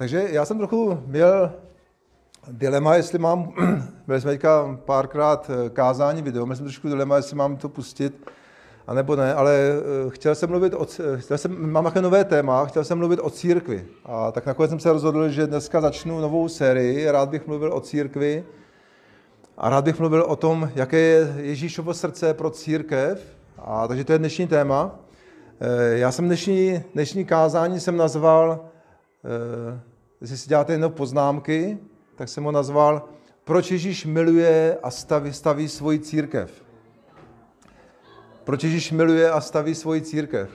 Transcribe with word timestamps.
Takže 0.00 0.28
já 0.30 0.44
jsem 0.44 0.58
trochu 0.58 1.02
měl 1.06 1.52
dilema, 2.50 2.94
jestli 2.94 3.18
mám, 3.18 3.52
byli 4.06 4.20
jsme 4.20 4.30
teďka 4.30 4.78
párkrát 4.84 5.50
eh, 5.50 5.70
kázání 5.70 6.22
video, 6.22 6.46
měl 6.46 6.56
jsem 6.56 6.66
trošku 6.66 6.88
dilema, 6.88 7.16
jestli 7.16 7.36
mám 7.36 7.56
to 7.56 7.68
pustit, 7.68 8.30
a 8.86 8.94
nebo 8.94 9.16
ne, 9.16 9.34
ale 9.34 9.54
eh, 9.56 10.10
chtěl 10.10 10.34
jsem 10.34 10.50
mluvit 10.50 10.74
o, 10.74 10.86
chtěl 11.16 11.38
jsem, 11.38 11.72
mám 11.72 11.84
také 11.84 12.02
nové 12.02 12.24
téma, 12.24 12.66
chtěl 12.66 12.84
jsem 12.84 12.98
mluvit 12.98 13.20
o 13.22 13.30
církvi. 13.30 13.86
A 14.04 14.32
tak 14.32 14.46
nakonec 14.46 14.70
jsem 14.70 14.80
se 14.80 14.92
rozhodl, 14.92 15.28
že 15.28 15.46
dneska 15.46 15.80
začnu 15.80 16.20
novou 16.20 16.48
sérii, 16.48 17.10
rád 17.10 17.28
bych 17.28 17.46
mluvil 17.46 17.72
o 17.72 17.80
církvi 17.80 18.44
a 19.58 19.70
rád 19.70 19.84
bych 19.84 20.00
mluvil 20.00 20.22
o 20.22 20.36
tom, 20.36 20.70
jaké 20.74 20.98
je 20.98 21.34
Ježíšovo 21.36 21.94
srdce 21.94 22.34
pro 22.34 22.50
církev. 22.50 23.36
A 23.58 23.88
takže 23.88 24.04
to 24.04 24.12
je 24.12 24.18
dnešní 24.18 24.46
téma. 24.46 24.98
Eh, 25.60 25.98
já 25.98 26.12
jsem 26.12 26.24
dnešní, 26.24 26.82
dnešní 26.94 27.24
kázání 27.24 27.80
jsem 27.80 27.96
nazval, 27.96 28.60
jestli 30.20 30.36
si 30.36 30.48
děláte 30.48 30.72
jenom 30.72 30.92
poznámky, 30.92 31.78
tak 32.16 32.28
jsem 32.28 32.44
ho 32.44 32.52
nazval 32.52 33.08
Proč 33.44 33.70
Ježíš 33.70 34.06
miluje 34.06 34.78
a 34.82 34.90
staví, 34.90 35.32
staví 35.32 35.68
svoji 35.68 35.98
církev. 35.98 36.64
Proč 38.44 38.64
Ježíš 38.64 38.92
miluje 38.92 39.30
a 39.30 39.40
staví 39.40 39.74
svoji 39.74 40.00
církev. 40.00 40.50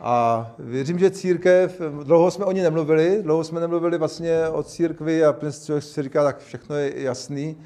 A 0.00 0.54
věřím, 0.58 0.98
že 0.98 1.10
církev, 1.10 1.80
dlouho 2.02 2.30
jsme 2.30 2.44
o 2.44 2.52
ní 2.52 2.60
nemluvili, 2.60 3.22
dlouho 3.22 3.44
jsme 3.44 3.60
nemluvili 3.60 3.98
vlastně 3.98 4.48
o 4.48 4.62
církvi 4.62 5.24
a 5.24 5.36
člověk 5.64 5.84
si 5.84 6.02
říká, 6.02 6.24
tak 6.24 6.38
všechno 6.38 6.76
je 6.76 7.02
jasný. 7.02 7.56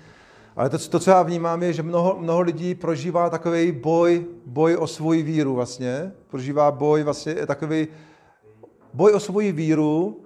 Ale 0.56 0.70
to, 0.70 0.79
to, 0.79 1.01
co 1.01 1.11
já 1.11 1.23
vnímám, 1.23 1.62
je, 1.62 1.73
že 1.73 1.83
mnoho, 1.83 2.17
mnoho 2.20 2.41
lidí 2.41 2.75
prožívá 2.75 3.31
takový 3.31 3.73
boj, 3.73 4.27
boj 4.47 4.77
o 4.77 4.86
svoji 4.86 5.23
víru 5.23 5.55
vlastně. 5.55 6.12
Prožívá 6.29 6.70
boj 6.70 7.03
vlastně 7.03 7.34
takový 7.34 7.89
boj 8.95 9.12
o 9.12 9.20
svoji 9.20 9.53
víru, 9.53 10.20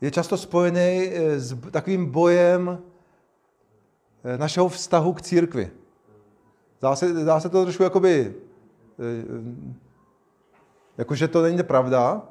je 0.00 0.10
často 0.10 0.36
spojený 0.36 1.10
eh, 1.10 1.40
s 1.40 1.56
takovým 1.70 2.06
bojem 2.06 2.78
eh, 4.24 4.38
našeho 4.38 4.68
vztahu 4.68 5.12
k 5.12 5.22
církvi. 5.22 5.70
Dá 6.82 6.96
se, 6.96 7.12
dá 7.12 7.40
se 7.40 7.48
to 7.48 7.62
trošku 7.62 7.82
jakoby, 7.82 8.34
eh, 8.34 8.34
jakože 10.98 11.28
to 11.28 11.42
není 11.42 11.62
pravda, 11.62 12.22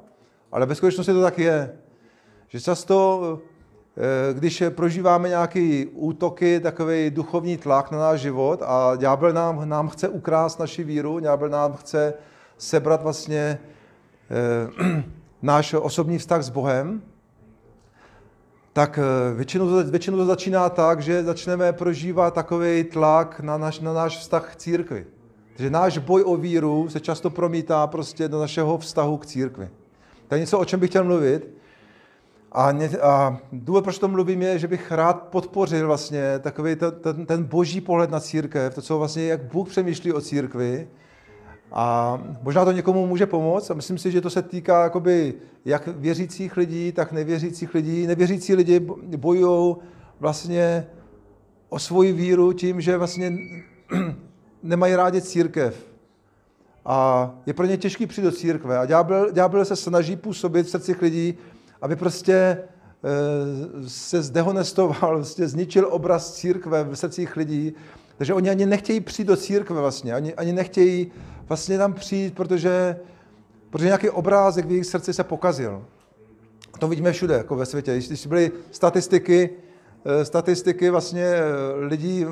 ale 0.52 0.66
ve 0.66 0.74
skutečnosti 0.74 1.12
to 1.12 1.22
tak 1.22 1.38
je. 1.38 1.76
Že 2.48 2.60
často, 2.60 3.40
když 4.32 4.62
prožíváme 4.70 5.28
nějaké 5.28 5.84
útoky, 5.92 6.60
takový 6.60 7.10
duchovní 7.10 7.56
tlak 7.56 7.90
na 7.90 7.98
náš 7.98 8.20
život 8.20 8.62
a 8.64 8.96
ďábel 8.96 9.32
nám, 9.32 9.68
nám 9.68 9.88
chce 9.88 10.08
ukrást 10.08 10.60
naši 10.60 10.84
víru, 10.84 11.18
ďábel 11.18 11.48
nám 11.48 11.72
chce 11.76 12.14
sebrat 12.58 13.02
vlastně 13.02 13.58
eh, 14.30 15.04
náš 15.42 15.74
osobní 15.74 16.18
vztah 16.18 16.42
s 16.42 16.48
Bohem, 16.48 17.02
tak 18.78 18.98
eh, 18.98 19.34
většinou, 19.34 19.66
většinou 19.90 20.16
to 20.16 20.26
začíná 20.26 20.68
tak, 20.68 21.00
že 21.00 21.24
začneme 21.24 21.72
prožívat 21.72 22.34
takový 22.34 22.84
tlak 22.84 23.40
na 23.40 23.58
náš, 23.58 23.80
na 23.80 23.92
náš 23.92 24.18
vztah 24.18 24.52
k 24.52 24.56
církvi. 24.56 25.06
Takže 25.56 25.70
náš 25.70 25.98
boj 25.98 26.22
o 26.26 26.36
víru 26.36 26.88
se 26.88 27.00
často 27.00 27.30
promítá 27.30 27.86
prostě 27.86 28.28
do 28.28 28.38
našeho 28.40 28.78
vztahu 28.78 29.16
k 29.16 29.26
církvi. 29.26 29.68
To 30.28 30.34
je 30.34 30.40
něco, 30.40 30.58
o 30.58 30.64
čem 30.64 30.80
bych 30.80 30.90
chtěl 30.90 31.04
mluvit. 31.04 31.48
A, 32.52 32.72
ně, 32.72 32.88
a 32.88 33.38
důvod, 33.52 33.84
proč 33.84 33.98
to 33.98 34.08
mluvím, 34.08 34.42
je, 34.42 34.58
že 34.58 34.68
bych 34.68 34.92
rád 34.92 35.22
podpořil 35.22 35.86
vlastně 35.86 36.38
takový 36.38 36.76
ten, 36.76 36.92
ten, 37.00 37.26
ten 37.26 37.44
boží 37.44 37.80
pohled 37.80 38.10
na 38.10 38.20
církev, 38.20 38.74
to, 38.74 38.82
co 38.82 38.98
vlastně, 38.98 39.26
jak 39.26 39.42
Bůh 39.42 39.68
přemýšlí 39.68 40.12
o 40.12 40.20
církvi, 40.20 40.88
a 41.72 42.18
možná 42.42 42.64
to 42.64 42.72
někomu 42.72 43.06
může 43.06 43.26
pomoct 43.26 43.70
a 43.70 43.74
myslím 43.74 43.98
si, 43.98 44.10
že 44.10 44.20
to 44.20 44.30
se 44.30 44.42
týká 44.42 44.82
jakoby 44.82 45.34
jak 45.64 45.86
věřících 45.86 46.56
lidí, 46.56 46.92
tak 46.92 47.12
nevěřících 47.12 47.74
lidí. 47.74 48.06
Nevěřící 48.06 48.54
lidi 48.54 48.80
bojují 49.16 49.76
vlastně 50.20 50.86
o 51.68 51.78
svoji 51.78 52.12
víru 52.12 52.52
tím, 52.52 52.80
že 52.80 52.96
vlastně 52.96 53.32
nemají 54.62 54.94
rádi 54.94 55.22
církev. 55.22 55.88
A 56.84 57.30
je 57.46 57.54
pro 57.54 57.66
ně 57.66 57.76
těžký 57.76 58.06
přijít 58.06 58.24
do 58.24 58.32
církve. 58.32 58.78
A 58.78 58.86
ďábel, 59.32 59.64
se 59.64 59.76
snaží 59.76 60.16
působit 60.16 60.66
v 60.66 60.70
srdcích 60.70 61.02
lidí, 61.02 61.34
aby 61.82 61.96
prostě 61.96 62.32
e, 62.32 62.64
se 63.88 64.22
zdehonestoval, 64.22 65.16
vlastně 65.16 65.48
zničil 65.54 65.88
obraz 65.90 66.34
církve 66.34 66.84
v 66.84 66.94
srdcích 66.94 67.36
lidí. 67.36 67.74
Takže 68.18 68.34
oni 68.34 68.50
ani 68.50 68.66
nechtějí 68.66 69.00
přijít 69.00 69.26
do 69.26 69.36
církve 69.36 69.80
vlastně, 69.80 70.14
ani, 70.14 70.34
ani 70.34 70.52
nechtějí 70.52 71.12
vlastně 71.48 71.78
tam 71.78 71.92
přijít, 71.92 72.34
protože, 72.34 72.96
protože 73.70 73.86
nějaký 73.86 74.10
obrázek 74.10 74.66
v 74.66 74.70
jejich 74.70 74.86
srdci 74.86 75.12
se 75.12 75.24
pokazil. 75.24 75.84
A 76.72 76.78
to 76.78 76.88
vidíme 76.88 77.12
všude, 77.12 77.34
jako 77.34 77.56
ve 77.56 77.66
světě. 77.66 77.94
Když 77.94 78.26
byly 78.26 78.52
statistiky, 78.70 79.50
eh, 80.04 80.24
statistiky 80.24 80.90
vlastně 80.90 81.24
eh, 81.24 81.42
lidí, 81.78 82.26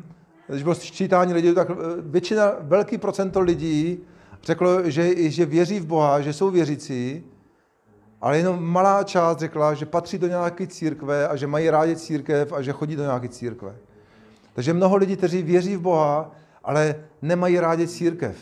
když 0.48 0.62
bylo 0.62 0.74
sčítání 0.74 1.32
lidí, 1.34 1.54
tak 1.54 1.70
eh, 1.70 1.74
většina, 2.00 2.52
velký 2.60 2.98
procento 2.98 3.40
lidí 3.40 3.98
řeklo, 4.42 4.90
že, 4.90 5.30
že 5.30 5.46
věří 5.46 5.80
v 5.80 5.86
Boha, 5.86 6.20
že 6.20 6.32
jsou 6.32 6.50
věřící, 6.50 7.24
ale 8.20 8.38
jenom 8.38 8.64
malá 8.64 9.04
část 9.04 9.38
řekla, 9.38 9.74
že 9.74 9.86
patří 9.86 10.18
do 10.18 10.26
nějaké 10.26 10.66
církve 10.66 11.28
a 11.28 11.36
že 11.36 11.46
mají 11.46 11.70
rádi 11.70 11.96
církev 11.96 12.52
a 12.52 12.62
že 12.62 12.72
chodí 12.72 12.96
do 12.96 13.02
nějaké 13.02 13.28
církve. 13.28 13.76
Takže 14.54 14.72
mnoho 14.72 14.96
lidí, 14.96 15.16
kteří 15.16 15.42
věří 15.42 15.76
v 15.76 15.80
Boha, 15.80 16.32
ale 16.64 16.94
nemají 17.22 17.60
rádi 17.60 17.88
církev. 17.88 18.36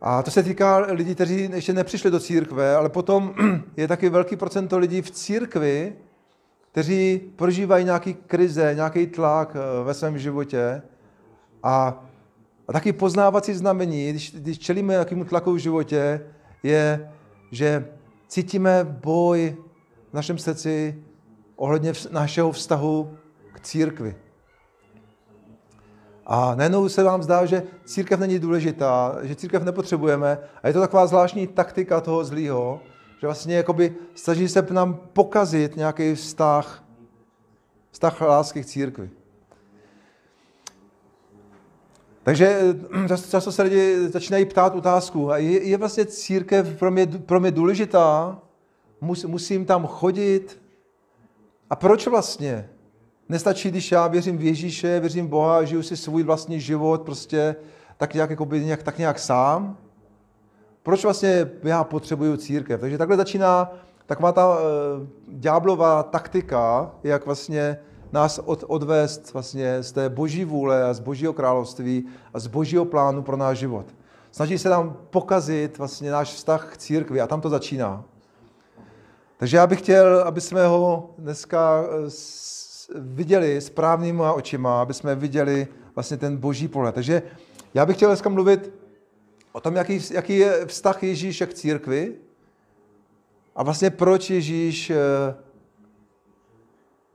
A 0.00 0.22
to 0.22 0.30
se 0.30 0.42
týká 0.42 0.76
lidí, 0.76 1.14
kteří 1.14 1.50
ještě 1.54 1.72
nepřišli 1.72 2.10
do 2.10 2.20
církve, 2.20 2.76
ale 2.76 2.88
potom 2.88 3.34
je 3.76 3.88
taky 3.88 4.08
velký 4.08 4.36
procento 4.36 4.78
lidí 4.78 5.02
v 5.02 5.10
církvi, 5.10 5.92
kteří 6.72 7.20
prožívají 7.36 7.84
nějaký 7.84 8.14
krize, 8.14 8.72
nějaký 8.74 9.06
tlak 9.06 9.56
eh, 9.56 9.84
ve 9.84 9.94
svém 9.94 10.18
životě. 10.18 10.82
A, 11.62 12.04
a 12.68 12.72
taky 12.72 12.92
poznávací 12.92 13.54
znamení, 13.54 14.10
když, 14.10 14.34
když 14.34 14.58
čelíme 14.58 14.92
nějakému 14.92 15.24
tlaku 15.24 15.52
v 15.52 15.58
životě, 15.58 16.20
je, 16.62 17.10
že 17.50 17.88
cítíme 18.28 18.84
boj 18.84 19.56
v 20.10 20.14
našem 20.14 20.38
srdci 20.38 21.02
ohledně 21.56 21.92
našeho 22.10 22.52
vztahu 22.52 23.16
k 23.52 23.60
církvi. 23.60 24.16
A 26.26 26.54
najednou 26.54 26.88
se 26.88 27.02
vám 27.02 27.22
zdá, 27.22 27.46
že 27.46 27.62
církev 27.84 28.20
není 28.20 28.38
důležitá, 28.38 29.18
že 29.22 29.34
církev 29.34 29.62
nepotřebujeme. 29.62 30.38
A 30.62 30.68
je 30.68 30.74
to 30.74 30.80
taková 30.80 31.06
zvláštní 31.06 31.46
taktika 31.46 32.00
toho 32.00 32.24
zlýho, 32.24 32.80
že 33.20 33.26
vlastně 33.26 33.56
jakoby 33.56 33.94
snaží 34.14 34.48
se 34.48 34.66
nám 34.70 35.00
pokazit 35.12 35.76
nějaký 35.76 36.14
vztah, 36.14 36.84
vztah 37.90 38.20
lásky 38.20 38.62
k 38.62 38.66
církvi. 38.66 39.10
Takže 42.22 42.76
často, 43.08 43.30
často 43.30 43.52
se 43.52 43.62
lidi 43.62 44.08
začínají 44.08 44.44
ptát 44.44 44.74
otázku, 44.74 45.30
a 45.32 45.38
je, 45.38 45.62
je 45.62 45.76
vlastně 45.76 46.06
církev 46.06 46.78
pro 46.78 46.90
mě, 46.90 47.06
pro 47.06 47.40
mě 47.40 47.50
důležitá? 47.50 48.38
Mus, 49.00 49.24
musím 49.24 49.64
tam 49.64 49.86
chodit? 49.86 50.62
A 51.70 51.76
proč 51.76 52.06
vlastně? 52.06 52.68
Nestačí, 53.28 53.70
když 53.70 53.92
já 53.92 54.06
věřím 54.06 54.38
v 54.38 54.42
Ježíše, 54.42 55.00
věřím 55.00 55.26
v 55.26 55.30
Boha, 55.30 55.64
žiju 55.64 55.82
si 55.82 55.96
svůj 55.96 56.22
vlastní 56.22 56.60
život 56.60 57.02
prostě 57.02 57.56
tak 57.96 58.14
nějak, 58.14 58.30
jakoby, 58.30 58.64
nějak, 58.64 58.82
tak 58.82 58.98
nějak 58.98 59.18
sám. 59.18 59.76
Proč 60.82 61.04
vlastně 61.04 61.50
já 61.62 61.84
potřebuju 61.84 62.36
církev? 62.36 62.80
Takže 62.80 62.98
takhle 62.98 63.16
začíná 63.16 63.72
taková 64.06 64.32
ta 64.32 64.48
uh, 64.48 64.60
ďáblová 65.28 66.02
taktika, 66.02 66.90
jak 67.04 67.26
vlastně 67.26 67.78
nás 68.12 68.40
od, 68.44 68.64
odvést 68.66 69.32
vlastně 69.32 69.82
z 69.82 69.92
té 69.92 70.08
boží 70.08 70.44
vůle 70.44 70.84
a 70.84 70.94
z 70.94 71.00
božího 71.00 71.32
království 71.32 72.06
a 72.34 72.38
z 72.38 72.46
božího 72.46 72.84
plánu 72.84 73.22
pro 73.22 73.36
náš 73.36 73.58
život. 73.58 73.86
Snaží 74.30 74.58
se 74.58 74.68
nám 74.68 74.96
pokazit 75.10 75.78
vlastně 75.78 76.10
náš 76.10 76.32
vztah 76.32 76.72
k 76.72 76.76
církvi 76.76 77.20
a 77.20 77.26
tam 77.26 77.40
to 77.40 77.48
začíná. 77.48 78.04
Takže 79.36 79.56
já 79.56 79.66
bych 79.66 79.78
chtěl, 79.78 80.20
aby 80.20 80.40
jsme 80.40 80.66
ho 80.66 81.10
dneska 81.18 81.84
eh, 81.84 82.10
viděli 82.94 83.60
správnýma 83.60 84.32
očima, 84.32 84.82
aby 84.82 84.94
jsme 84.94 85.14
viděli 85.14 85.68
vlastně 85.94 86.16
ten 86.16 86.36
boží 86.36 86.68
pohled. 86.68 86.94
Takže 86.94 87.22
já 87.74 87.86
bych 87.86 87.96
chtěl 87.96 88.08
dneska 88.08 88.28
mluvit 88.28 88.72
o 89.52 89.60
tom, 89.60 89.76
jaký, 89.76 90.00
jaký 90.10 90.38
je 90.38 90.66
vztah 90.66 91.02
Ježíše 91.02 91.46
k 91.46 91.54
církvi 91.54 92.14
a 93.56 93.62
vlastně 93.62 93.90
proč 93.90 94.30
Ježíš, 94.30 94.90
eh, 94.90 94.96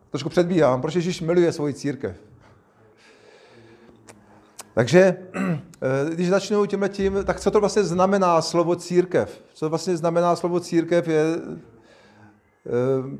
trošku 0.09 0.29
předbíhám, 0.29 0.81
proč 0.81 0.95
Ježíš 0.95 1.21
miluje 1.21 1.51
svoji 1.51 1.73
církev. 1.73 2.15
Takže, 4.73 5.17
eh, 5.35 6.15
když 6.15 6.29
začnu 6.29 6.65
tímhle 6.65 6.89
tím, 6.89 7.23
tak 7.25 7.39
co 7.39 7.51
to 7.51 7.59
vlastně 7.59 7.83
znamená 7.83 8.41
slovo 8.41 8.75
církev? 8.75 9.43
Co 9.53 9.69
vlastně 9.69 9.97
znamená 9.97 10.35
slovo 10.35 10.59
církev 10.59 11.07
je 11.07 11.23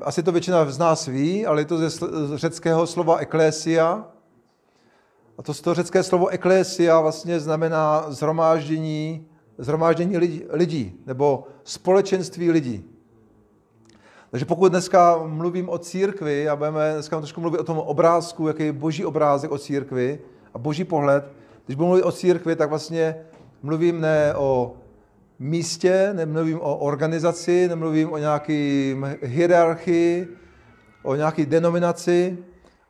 asi 0.00 0.22
to 0.22 0.32
většina 0.32 0.70
z 0.70 0.78
nás 0.78 1.06
ví, 1.06 1.46
ale 1.46 1.60
je 1.60 1.64
to 1.64 1.78
ze 1.78 1.90
řeckého 2.38 2.86
slova 2.86 3.16
eklésia. 3.16 4.06
A 5.38 5.42
to 5.42 5.54
toho 5.54 5.74
řecké 5.74 6.02
slovo 6.02 6.28
eklésia 6.28 7.00
vlastně 7.00 7.40
znamená 7.40 8.04
zhromáždění, 8.08 9.26
zhromáždění 9.58 10.16
lidí, 10.50 11.00
nebo 11.06 11.46
společenství 11.64 12.50
lidí. 12.50 12.84
Takže 14.30 14.44
pokud 14.44 14.68
dneska 14.68 15.20
mluvím 15.26 15.68
o 15.68 15.78
církvi 15.78 16.48
a 16.48 16.56
budeme 16.56 16.92
dneska 16.92 17.18
trošku 17.18 17.40
mluvit 17.40 17.58
o 17.58 17.64
tom 17.64 17.78
obrázku, 17.78 18.48
jaký 18.48 18.64
je 18.64 18.72
boží 18.72 19.04
obrázek 19.04 19.50
o 19.50 19.58
církvi 19.58 20.20
a 20.54 20.58
boží 20.58 20.84
pohled, 20.84 21.24
když 21.66 21.76
budu 21.76 21.86
mluvit 21.86 22.02
o 22.02 22.12
církvi, 22.12 22.56
tak 22.56 22.68
vlastně 22.68 23.16
mluvím 23.62 24.00
ne 24.00 24.34
o 24.34 24.74
místě, 25.42 26.10
nemluvím 26.12 26.60
o 26.60 26.76
organizaci, 26.76 27.68
nemluvím 27.68 28.12
o 28.12 28.18
nějaké 28.18 28.94
hierarchii, 29.22 30.28
o 31.02 31.14
nějaké 31.14 31.46
denominaci, 31.46 32.38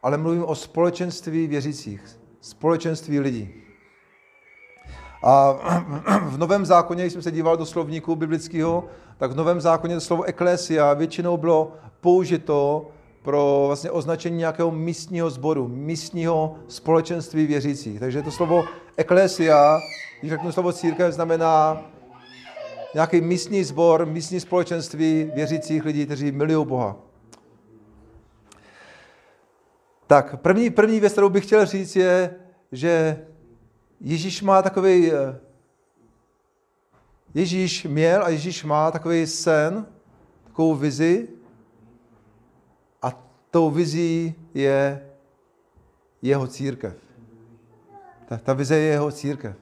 ale 0.03 0.19
mluvím 0.19 0.45
o 0.45 0.55
společenství 0.55 1.47
věřících, 1.47 2.21
společenství 2.41 3.21
lidí. 3.21 3.55
A 5.25 5.53
v 6.29 6.39
Novém 6.39 6.67
zákoně, 6.67 7.05
když 7.05 7.13
jsem 7.13 7.23
se 7.23 7.31
díval 7.31 7.57
do 7.57 7.67
slovníku 7.67 8.17
biblického, 8.17 8.85
tak 9.19 9.33
v 9.33 9.37
Novém 9.37 9.61
zákoně 9.61 9.95
to 9.95 10.01
slovo 10.01 10.23
eklesia 10.23 10.95
většinou 10.95 11.37
bylo 11.37 11.73
použito 12.01 12.91
pro 13.23 13.65
vlastně 13.67 13.91
označení 13.91 14.37
nějakého 14.37 14.71
místního 14.71 15.31
sboru, 15.31 15.69
místního 15.69 16.57
společenství 16.69 17.47
věřících. 17.47 18.01
Takže 18.01 18.23
to 18.23 18.31
slovo 18.31 18.65
eklesia, 18.97 19.81
když 20.21 20.33
řeknu 20.33 20.53
slovo 20.53 20.73
církev, 20.73 21.15
znamená 21.15 21.83
nějaký 22.95 23.21
místní 23.21 23.65
sbor, 23.65 24.07
místní 24.07 24.41
společenství 24.41 25.31
věřících 25.35 25.85
lidí, 25.85 26.07
kteří 26.07 26.33
milují 26.33 26.67
Boha. 26.67 26.97
Tak, 30.07 30.41
první, 30.41 30.71
první 30.71 31.01
věc, 31.01 31.13
kterou 31.13 31.29
bych 31.29 31.45
chtěl 31.47 31.67
říct, 31.67 31.97
je, 31.97 32.35
že 32.73 33.25
Ježíš 34.01 34.43
má 34.43 34.63
takový, 34.63 35.13
eh, 35.13 35.39
Ježíš 37.35 37.85
měl 37.85 38.25
a 38.25 38.29
Ježíš 38.29 38.65
má 38.65 38.91
takový 38.91 39.27
sen, 39.27 39.87
takovou 40.45 40.75
vizi 40.75 41.29
a 43.03 43.25
tou 43.51 43.71
vizí 43.71 44.35
je 44.55 45.09
jeho 46.23 46.47
církev. 46.47 46.97
Ta, 48.29 48.37
ta 48.37 48.53
vize 48.53 48.77
je 48.77 48.93
jeho 48.93 49.13
církev. 49.13 49.62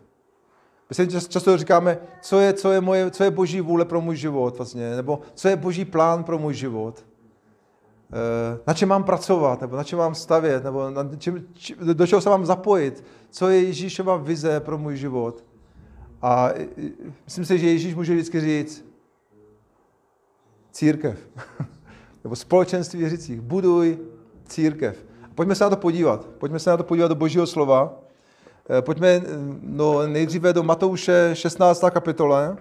My 0.90 0.94
si 0.94 1.28
často 1.28 1.58
říkáme, 1.58 1.98
co 2.20 2.40
je, 2.40 2.52
co, 2.52 2.72
je 2.72 2.80
moje, 2.80 3.10
co 3.10 3.24
je 3.24 3.30
boží 3.30 3.60
vůle 3.60 3.84
pro 3.84 4.00
můj 4.00 4.16
život 4.16 4.56
vlastně, 4.56 4.96
nebo 4.96 5.20
co 5.34 5.48
je 5.48 5.56
boží 5.56 5.84
plán 5.84 6.24
pro 6.24 6.38
můj 6.38 6.54
život. 6.54 7.04
Eh, 8.12 8.58
na 8.66 8.74
čem 8.74 8.88
mám 8.88 9.04
pracovat, 9.04 9.60
nebo 9.60 9.76
na 9.76 9.84
čem 9.84 9.98
mám 9.98 10.14
stavět, 10.14 10.64
nebo 10.64 10.90
na 10.90 11.16
čem, 11.18 11.44
či, 11.52 11.76
do 11.92 12.06
čeho 12.06 12.20
se 12.20 12.30
mám 12.30 12.46
zapojit, 12.46 13.04
co 13.30 13.48
je 13.48 13.62
Ježíšova 13.62 14.16
vize 14.16 14.60
pro 14.60 14.78
můj 14.78 14.96
život. 14.96 15.44
A 16.22 16.50
myslím 17.24 17.44
si, 17.44 17.58
že 17.58 17.66
Ježíš 17.66 17.94
může 17.94 18.12
vždycky 18.12 18.40
říct, 18.40 18.84
církev, 20.72 21.18
nebo 22.24 22.36
společenství 22.36 23.00
věřících, 23.00 23.40
buduj 23.40 23.98
církev. 24.44 25.04
Pojďme 25.34 25.54
se 25.54 25.64
na 25.64 25.70
to 25.70 25.76
podívat. 25.76 26.26
Pojďme 26.38 26.58
se 26.58 26.70
na 26.70 26.76
to 26.76 26.84
podívat 26.84 27.08
do 27.08 27.14
Božího 27.14 27.46
slova. 27.46 27.99
Eh, 28.68 28.82
pojďme 28.82 29.22
no, 29.62 30.06
nejdříve 30.06 30.52
do 30.52 30.62
Matouše 30.62 31.30
16. 31.34 31.84
kapitole. 31.90 32.56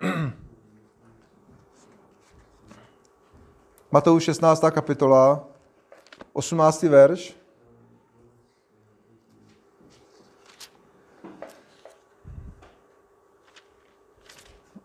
Matouš 3.90 4.24
16. 4.24 4.64
kapitola, 4.70 5.44
18. 6.32 6.82
verš. 6.82 7.36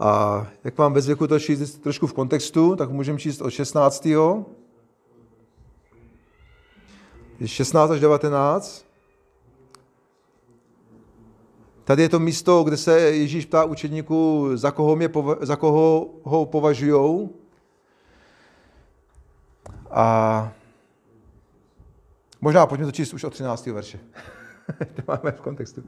A 0.00 0.46
jak 0.64 0.78
vám 0.78 0.92
bez 0.92 1.06
věku 1.06 1.26
to 1.26 1.38
číst 1.38 1.78
trošku 1.78 2.06
v 2.06 2.12
kontextu, 2.12 2.76
tak 2.76 2.90
můžeme 2.90 3.18
číst 3.18 3.40
od 3.40 3.50
16. 3.50 4.08
16 7.46 7.90
až 7.90 8.00
19. 8.00 8.84
Tady 11.84 12.02
je 12.02 12.08
to 12.08 12.18
místo, 12.18 12.64
kde 12.64 12.76
se 12.76 13.00
Ježíš 13.00 13.46
ptá 13.46 13.64
učedníků, 13.64 14.50
za 14.54 14.70
koho, 14.70 14.96
mě, 14.96 15.10
za 15.40 15.56
koho 15.56 16.10
ho 16.22 16.46
považují. 16.46 17.28
A 19.90 20.52
možná 22.40 22.66
pojďme 22.66 22.86
to 22.86 22.92
číst 22.92 23.14
už 23.14 23.24
od 23.24 23.32
13. 23.32 23.66
verše. 23.66 23.98
to 24.94 25.02
máme 25.08 25.32
v 25.32 25.40
kontextu. 25.40 25.82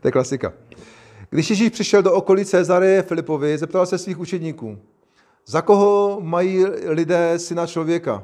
To 0.00 0.08
je 0.08 0.12
klasika. 0.12 0.52
Když 1.30 1.50
Ježíš 1.50 1.70
přišel 1.70 2.02
do 2.02 2.14
okolí 2.14 2.44
Cezareje 2.44 3.02
Filipovi, 3.02 3.58
zeptal 3.58 3.86
se 3.86 3.98
svých 3.98 4.18
učedníků, 4.18 4.78
za 5.46 5.62
koho 5.62 6.20
mají 6.20 6.64
lidé 6.84 7.38
syna 7.38 7.66
člověka? 7.66 8.22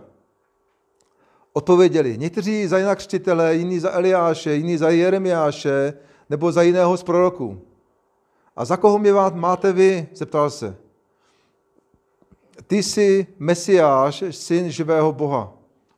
Odpověděli, 1.56 2.19
někteří 2.19 2.67
za 2.67 2.79
jinak 2.79 2.99
křtitele, 2.99 3.56
jiní 3.56 3.79
za 3.79 3.93
Eliáše, 3.93 4.55
jiní 4.55 4.76
za 4.76 4.91
Jeremiáše, 4.91 5.93
nebo 6.31 6.53
za 6.53 6.62
jiného 6.62 6.97
z 6.97 7.03
proroků. 7.03 7.61
A 8.56 8.64
za 8.64 8.76
koho 8.76 8.99
mě 8.99 9.12
máte 9.35 9.73
vy? 9.73 10.08
zeptal 10.14 10.50
se. 10.50 10.76
Ty 12.67 12.82
jsi 12.82 13.26
Mesiáš, 13.38 14.25
syn 14.31 14.70
živého 14.70 15.12
Boha. 15.12 15.53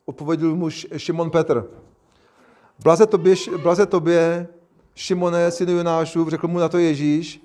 Odpověděl 0.05 0.55
mu 0.55 0.71
Šimon 0.97 1.31
Petr. 1.31 1.65
Blaze 2.83 3.07
tobě, 3.07 3.35
blaze 3.63 3.87
tobě 3.87 4.49
Šimone, 4.95 5.51
synu 5.51 5.73
Jonášův, 5.73 6.29
řekl 6.29 6.49
mu 6.49 6.59
na 6.59 6.69
to 6.69 6.79
Ježíš, 6.79 7.43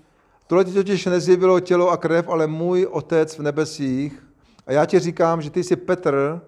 tohle 0.47 0.65
ti 0.65 0.73
totiž 0.73 1.05
nezjevilo 1.05 1.59
tělo 1.59 1.89
a 1.89 1.97
krev, 1.97 2.29
ale 2.29 2.47
můj 2.47 2.87
otec 2.91 3.37
v 3.37 3.41
nebesích. 3.41 4.27
A 4.67 4.71
já 4.71 4.85
ti 4.85 4.99
říkám, 4.99 5.41
že 5.41 5.49
ty 5.49 5.63
jsi 5.63 5.75
Petr 5.75 6.41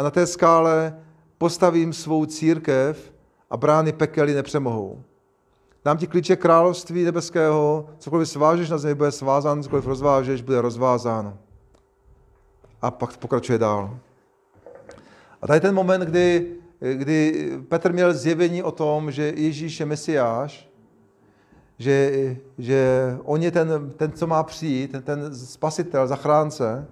a 0.00 0.02
na 0.02 0.10
té 0.10 0.26
skále 0.26 0.96
postavím 1.38 1.92
svou 1.92 2.26
církev 2.26 3.12
a 3.50 3.56
brány 3.56 3.92
pekely 3.92 4.34
nepřemohou. 4.34 5.02
Dám 5.84 5.98
ti 5.98 6.06
klíče 6.06 6.36
království 6.36 7.04
nebeského, 7.04 7.88
cokoliv 7.98 8.28
svážeš 8.28 8.70
na 8.70 8.78
zemi, 8.78 8.94
bude 8.94 9.12
svázán, 9.12 9.62
cokoliv 9.62 9.86
rozvážeš, 9.86 10.42
bude 10.42 10.60
rozvázáno. 10.60 11.38
A 12.82 12.90
pak 12.90 13.16
pokračuje 13.16 13.58
dál. 13.58 13.98
A 15.42 15.46
tady 15.46 15.60
ten 15.60 15.74
moment, 15.74 16.00
kdy, 16.00 16.56
kdy 16.94 17.48
Petr 17.68 17.92
měl 17.92 18.14
zjevení 18.14 18.62
o 18.62 18.72
tom, 18.72 19.10
že 19.10 19.32
Ježíš 19.36 19.80
je 19.80 19.86
Mesiáš, 19.86 20.68
že, 21.78 22.36
že 22.58 23.18
on 23.24 23.42
je 23.42 23.50
ten, 23.50 23.90
ten, 23.96 24.12
co 24.12 24.26
má 24.26 24.42
přijít, 24.42 24.92
ten, 24.92 25.02
ten 25.02 25.34
spasitel, 25.34 26.06
zachránce. 26.06 26.86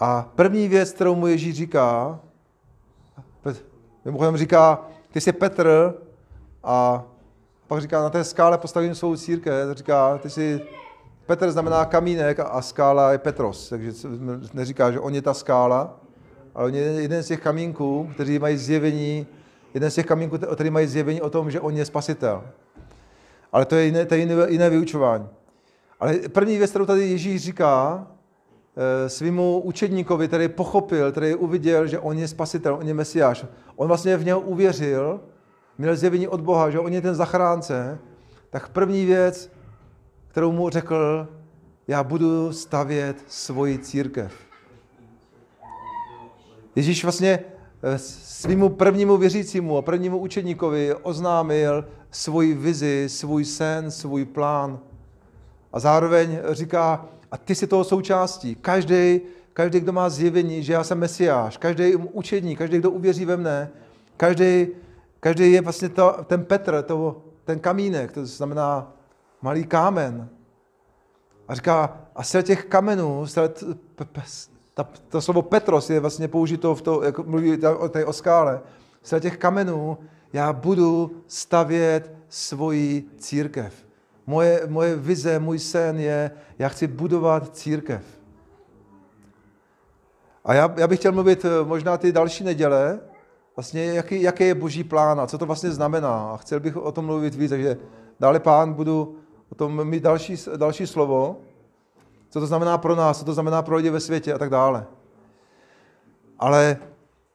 A 0.00 0.30
první 0.34 0.68
věc, 0.68 0.92
kterou 0.92 1.14
mu 1.14 1.26
Ježíš 1.26 1.56
říká, 1.56 2.20
mimochodem 4.04 4.36
říká, 4.36 4.86
ty 5.12 5.20
jsi 5.20 5.32
Petr 5.32 5.94
a 6.64 7.04
pak 7.66 7.80
říká, 7.80 8.02
na 8.02 8.10
té 8.10 8.24
skále 8.24 8.58
postavím 8.58 8.94
svou 8.94 9.16
církev. 9.16 9.76
Říká, 9.76 10.18
ty 10.18 10.30
si, 10.30 10.60
Petr 11.26 11.50
znamená 11.50 11.84
kamínek 11.84 12.40
a 12.40 12.62
skála 12.62 13.12
je 13.12 13.18
Petros. 13.18 13.68
Takže 13.68 13.92
neříká, 14.54 14.90
že 14.90 15.00
on 15.00 15.14
je 15.14 15.22
ta 15.22 15.34
skála, 15.34 15.96
ale 16.54 16.66
on 16.66 16.74
je 16.74 16.82
jeden 16.82 17.22
z 17.22 17.26
těch 17.26 17.40
kamínků, 17.40 18.10
kteří 18.14 18.38
mají 18.38 18.56
zjevení, 18.56 19.26
jeden 19.74 19.90
z 19.90 19.94
těch 19.94 20.06
kamínků, 20.06 20.38
kteří 20.38 20.70
mají 20.70 20.86
zjevení 20.86 21.22
o 21.22 21.30
tom, 21.30 21.50
že 21.50 21.60
on 21.60 21.76
je 21.76 21.84
spasitel. 21.84 22.44
Ale 23.52 23.64
to 23.64 23.74
je 23.74 23.84
jiné, 23.84 24.06
to 24.06 24.14
je 24.14 24.20
jiné, 24.20 24.34
jiné 24.48 24.70
vyučování. 24.70 25.28
Ale 26.00 26.14
první 26.14 26.58
věc, 26.58 26.70
kterou 26.70 26.86
tady 26.86 27.08
Ježíš 27.08 27.42
říká 27.42 28.06
svýmu 29.06 29.60
učedníkovi, 29.60 30.28
který 30.28 30.48
pochopil, 30.48 31.12
který 31.12 31.34
uviděl, 31.34 31.86
že 31.86 31.98
on 31.98 32.18
je 32.18 32.28
spasitel, 32.28 32.74
on 32.74 32.88
je 32.88 32.94
mesiáš. 32.94 33.44
On 33.76 33.88
vlastně 33.88 34.16
v 34.16 34.24
něho 34.24 34.40
uvěřil 34.40 35.20
měl 35.78 35.96
zjevení 35.96 36.28
od 36.28 36.40
Boha, 36.40 36.70
že 36.70 36.78
on 36.78 36.92
je 36.92 37.00
ten 37.00 37.14
zachránce, 37.14 37.98
tak 38.50 38.68
první 38.68 39.04
věc, 39.04 39.50
kterou 40.28 40.52
mu 40.52 40.70
řekl, 40.70 41.28
já 41.88 42.04
budu 42.04 42.52
stavět 42.52 43.24
svoji 43.26 43.78
církev. 43.78 44.32
Ježíš 46.76 47.02
vlastně 47.02 47.38
eh, 47.82 47.98
svýmu 47.98 48.68
prvnímu 48.68 49.16
věřícímu 49.16 49.78
a 49.78 49.82
prvnímu 49.82 50.18
učedníkovi 50.18 50.94
oznámil 50.94 51.84
svoji 52.10 52.54
vizi, 52.54 53.04
svůj 53.08 53.44
sen, 53.44 53.90
svůj 53.90 54.24
plán. 54.24 54.78
A 55.72 55.78
zároveň 55.80 56.38
říká, 56.50 57.08
a 57.30 57.36
ty 57.36 57.54
si 57.54 57.66
toho 57.66 57.84
součástí. 57.84 58.54
Každý, 58.54 59.20
každý, 59.52 59.80
kdo 59.80 59.92
má 59.92 60.08
zjevení, 60.08 60.62
že 60.62 60.72
já 60.72 60.84
jsem 60.84 60.98
mesiáš, 60.98 61.56
každý 61.56 61.96
učedník, 61.96 62.58
každý, 62.58 62.78
kdo 62.78 62.90
uvěří 62.90 63.24
ve 63.24 63.36
mne, 63.36 63.70
každý, 64.16 64.66
Každý 65.20 65.52
je 65.52 65.60
vlastně 65.60 65.88
to, 65.88 66.16
ten 66.24 66.44
Petr, 66.44 66.82
to, 66.82 67.22
ten 67.44 67.58
kamínek, 67.58 68.12
to 68.12 68.26
znamená 68.26 68.92
malý 69.42 69.64
kámen. 69.64 70.28
A 71.48 71.54
říká, 71.54 72.00
a 72.14 72.22
z 72.22 72.42
těch 72.42 72.64
kamenů, 72.64 73.26
z 73.26 73.38
ta, 74.74 74.88
to 75.08 75.20
slovo 75.20 75.42
Petros 75.42 75.90
je 75.90 76.00
vlastně 76.00 76.28
použito 76.28 76.74
v 76.74 76.82
to, 76.82 77.02
jako 77.02 77.22
mluví 77.22 77.64
o 77.64 77.88
té 77.88 78.04
o 78.04 78.12
skále, 78.12 78.60
z 79.02 79.20
těch 79.20 79.36
kamenů 79.36 79.98
já 80.32 80.52
budu 80.52 81.22
stavět 81.26 82.12
svoji 82.28 83.10
církev. 83.18 83.86
Moje, 84.30 84.62
moje 84.66 84.96
vize, 84.96 85.38
můj 85.38 85.58
sen 85.58 85.98
je, 85.98 86.30
já 86.58 86.68
chci 86.68 86.86
budovat 86.86 87.56
církev. 87.56 88.02
A 90.44 90.54
já, 90.54 90.74
já 90.76 90.86
bych 90.86 90.98
chtěl 90.98 91.12
mluvit 91.12 91.44
eh, 91.44 91.64
možná 91.64 91.98
ty 91.98 92.12
další 92.12 92.44
neděle, 92.44 93.00
vlastně 93.56 93.84
jaký, 93.84 94.22
jaký 94.22 94.44
je 94.44 94.54
boží 94.54 94.84
plán 94.84 95.20
a 95.20 95.26
co 95.26 95.38
to 95.38 95.46
vlastně 95.46 95.70
znamená. 95.70 96.30
A 96.32 96.36
chtěl 96.36 96.60
bych 96.60 96.76
o 96.76 96.92
tom 96.92 97.06
mluvit 97.06 97.34
víc, 97.34 97.50
takže 97.50 97.76
dále 98.20 98.40
pán 98.40 98.72
budu 98.72 99.16
o 99.52 99.54
tom 99.54 99.84
mít 99.84 100.02
další, 100.02 100.36
další 100.56 100.86
slovo, 100.86 101.36
co 102.30 102.40
to 102.40 102.46
znamená 102.46 102.78
pro 102.78 102.96
nás, 102.96 103.18
co 103.18 103.24
to 103.24 103.34
znamená 103.34 103.62
pro 103.62 103.76
lidi 103.76 103.90
ve 103.90 104.00
světě 104.00 104.34
a 104.34 104.38
tak 104.38 104.50
dále. 104.50 104.86
Ale 106.38 106.76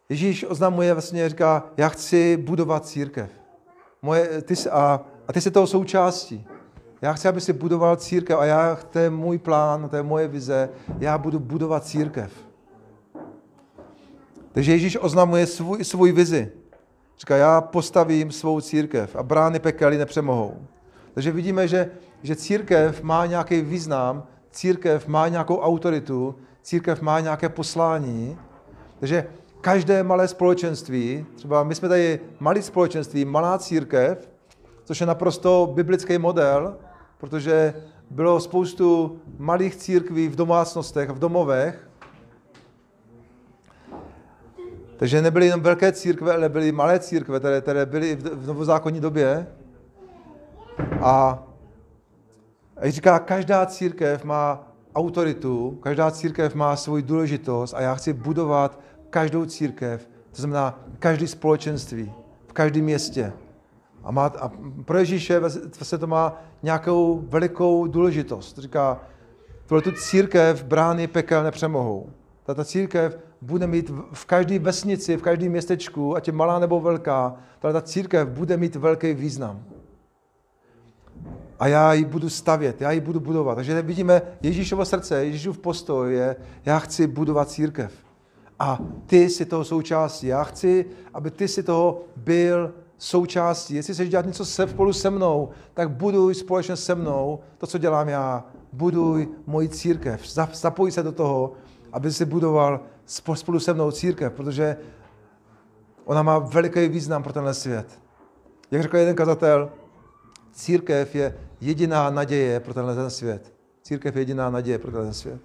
Ježíš 0.10 0.46
oznamuje, 0.50 0.94
vlastně 0.94 1.30
říká, 1.30 1.64
já 1.78 1.90
chci 1.90 2.38
budovat 2.38 2.86
církev. 2.86 3.30
Moje, 4.02 4.42
ty, 4.42 4.54
a, 4.72 5.02
a 5.28 5.34
ty 5.34 5.42
jsi 5.42 5.52
toho 5.52 5.68
součástí. 5.68 6.48
Já 7.05 7.13
chci, 7.13 7.27
aby 7.27 7.41
si 7.41 7.53
budoval 7.53 7.95
církev 7.95 8.39
a 8.39 8.45
já, 8.45 8.79
to 8.89 9.00
je 9.00 9.09
můj 9.09 9.38
plán, 9.38 9.89
to 9.89 9.95
je 9.95 10.03
moje 10.03 10.27
vize, 10.27 10.69
já 11.00 11.17
budu 11.17 11.39
budovat 11.39 11.85
církev. 11.85 12.31
Takže 14.51 14.71
Ježíš 14.71 14.97
oznamuje 15.01 15.45
svůj, 15.45 15.83
svůj 15.83 16.12
vizi. 16.12 16.51
Říká, 17.19 17.38
já 17.38 17.62
postavím 17.62 18.31
svou 18.31 18.62
církev 18.62 19.15
a 19.15 19.24
brány 19.24 19.59
pekelí 19.59 19.97
nepřemohou. 19.97 20.57
Takže 21.13 21.31
vidíme, 21.31 21.67
že, 21.67 21.91
že 22.24 22.35
církev 22.35 23.03
má 23.03 23.25
nějaký 23.25 23.62
význam, 23.62 24.24
církev 24.51 25.07
má 25.07 25.27
nějakou 25.27 25.59
autoritu, 25.59 26.35
církev 26.62 27.01
má 27.01 27.19
nějaké 27.19 27.50
poslání. 27.50 28.38
Takže 29.00 29.27
každé 29.62 30.03
malé 30.03 30.27
společenství, 30.27 31.25
třeba 31.35 31.63
my 31.63 31.75
jsme 31.75 31.89
tady 31.89 32.19
malé 32.39 32.62
společenství, 32.62 33.25
malá 33.25 33.57
církev, 33.57 34.29
což 34.83 35.00
je 35.00 35.05
naprosto 35.05 35.71
biblický 35.75 36.17
model, 36.17 36.77
protože 37.17 37.74
bylo 38.10 38.39
spoustu 38.39 39.19
malých 39.38 39.75
církví 39.75 40.27
v 40.27 40.36
domácnostech, 40.36 41.10
v 41.10 41.19
domovech, 41.19 41.88
takže 44.98 45.22
nebyly 45.22 45.45
jenom 45.45 45.62
velké 45.62 45.91
církve, 45.91 46.34
ale 46.34 46.50
byly 46.50 46.72
malé 46.72 47.00
církve, 47.00 47.39
které, 47.39 47.62
které 47.62 47.86
byly 47.86 48.15
v 48.15 48.48
novozákonní 48.48 49.00
době. 49.00 49.48
A, 51.01 51.43
a 52.77 52.89
říká, 52.89 53.19
každá 53.19 53.65
církev 53.65 54.24
má 54.24 54.72
autoritu, 54.95 55.77
každá 55.81 56.12
církev 56.12 56.55
má 56.55 56.75
svoji 56.75 57.03
důležitost 57.03 57.74
a 57.74 57.81
já 57.81 57.95
chci 57.95 58.13
budovat 58.13 58.79
každou 59.10 59.45
církev, 59.45 60.10
to 60.31 60.41
znamená 60.41 60.79
každý 61.00 61.27
společenství, 61.27 62.13
v 62.48 62.53
každém 62.53 62.84
městě. 62.84 63.34
A, 64.05 64.12
má, 64.12 64.25
a 64.25 64.51
pro 64.85 64.97
Ježíše 64.97 65.41
se 65.71 65.97
to 65.97 66.07
má 66.07 66.41
nějakou 66.63 67.24
velikou 67.29 67.88
důležitost. 67.88 68.57
Říká, 68.57 69.01
tohle 69.65 69.81
tu 69.81 69.91
církev 69.91 70.63
brány 70.63 71.07
pekel 71.07 71.43
nepřemohou. 71.43 72.09
Tato 72.43 72.65
církev 72.65 73.19
bude 73.41 73.67
mít 73.67 73.91
v 74.13 74.25
každé 74.25 74.59
vesnici, 74.59 75.17
v 75.17 75.21
každém 75.21 75.51
městečku, 75.51 76.15
ať 76.15 76.27
je 76.27 76.33
malá 76.33 76.59
nebo 76.59 76.81
velká, 76.81 77.35
ta 77.59 77.81
církev 77.81 78.27
bude 78.27 78.57
mít 78.57 78.75
velký 78.75 79.13
význam. 79.13 79.63
A 81.59 81.67
já 81.67 81.93
ji 81.93 82.05
budu 82.05 82.29
stavět, 82.29 82.81
já 82.81 82.91
ji 82.91 83.01
budu 83.01 83.19
budovat. 83.19 83.55
Takže 83.55 83.81
vidíme 83.81 84.21
Ježíšovo 84.41 84.85
srdce, 84.85 85.25
Ježíšův 85.25 85.57
postoj 85.57 86.13
je, 86.13 86.35
já 86.65 86.79
chci 86.79 87.07
budovat 87.07 87.50
církev. 87.50 87.93
A 88.59 88.79
ty 89.05 89.29
si 89.29 89.45
toho 89.45 89.63
součástí. 89.63 90.27
Já 90.27 90.43
chci, 90.43 90.85
aby 91.13 91.31
ty 91.31 91.47
si 91.47 91.63
toho 91.63 92.03
byl 92.15 92.74
součástí. 92.98 93.75
Jestli 93.75 93.94
chceš 93.94 94.10
dělat 94.10 94.25
něco 94.25 94.46
se, 94.46 94.68
spolu 94.68 94.94
se 94.94 95.10
mnou, 95.10 95.50
tak 95.74 95.92
buduj 95.92 96.36
společně 96.36 96.75
se 96.75 96.96
mnou 96.96 97.40
to, 97.58 97.68
co 97.68 97.78
dělám 97.78 98.10
já. 98.10 98.44
Buduj 98.74 99.28
moji 99.46 99.70
církev. 99.70 100.22
Zapoj 100.54 100.92
se 100.92 101.04
do 101.04 101.12
toho, 101.12 101.54
aby 101.92 102.14
si 102.14 102.25
budoval 102.25 102.80
spolu 103.34 103.60
se 103.60 103.74
mnou 103.74 103.92
církev, 103.92 104.34
protože 104.34 104.78
ona 106.06 106.24
má 106.24 106.40
veliký 106.40 106.88
význam 106.88 107.24
pro 107.24 107.34
tenhle 107.34 107.54
svět. 107.54 108.00
Jak 108.72 108.82
řekl 108.82 108.98
jeden 108.98 109.16
kazatel, 109.16 109.72
církev 110.52 111.16
je 111.16 111.38
jediná 111.62 112.10
naděje 112.10 112.60
pro 112.60 112.74
tenhle 112.74 112.96
ten 112.96 113.10
svět. 113.10 113.54
Církev 113.82 114.16
je 114.16 114.22
jediná 114.22 114.50
naděje 114.50 114.80
pro 114.80 114.92
tenhle 114.92 115.14
svět. 115.14 115.42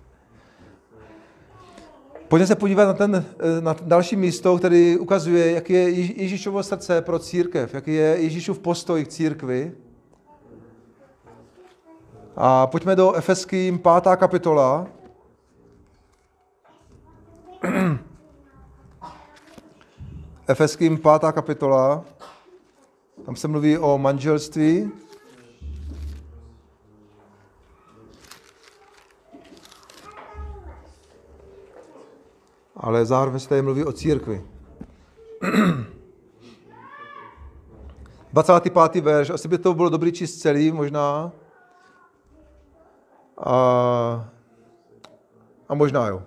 Pojďme 2.31 2.47
se 2.47 2.55
podívat 2.55 2.85
na, 2.85 2.93
ten, 2.93 3.25
na 3.61 3.77
další 3.83 4.17
místo, 4.17 4.59
který 4.59 4.99
ukazuje, 4.99 5.53
jak 5.53 5.71
je 5.71 5.91
Ježíšovo 5.91 6.63
srdce 6.63 7.03
pro 7.03 7.19
církev, 7.19 7.75
jaký 7.75 7.95
je 7.95 8.17
Ježíšův 8.19 8.59
postoj 8.59 9.05
k 9.05 9.09
církvi. 9.09 9.73
A 12.37 12.67
pojďme 12.67 12.97
do 12.97 13.13
Efeským 13.13 13.79
5. 13.79 14.17
kapitola. 14.17 14.87
Efeským 20.49 20.99
5. 20.99 21.33
kapitola. 21.33 22.05
Tam 23.27 23.37
se 23.37 23.49
mluví 23.49 23.79
o 23.79 23.99
manželství. 23.99 24.91
Ale 32.81 33.07
zároveň 33.07 33.41
se 33.41 33.49
tady 33.49 33.63
mluví 33.63 33.85
o 33.85 33.93
církvi. 33.93 34.45
25. 38.33 39.05
verš, 39.05 39.31
asi 39.31 39.49
by 39.49 39.59
to 39.59 39.75
bylo 39.75 39.89
dobrý 39.89 40.13
číst 40.13 40.39
celý 40.39 40.73
možná. 40.73 41.33
A, 43.39 44.31
a 45.69 45.75
možná 45.75 46.09
jo. 46.09 46.23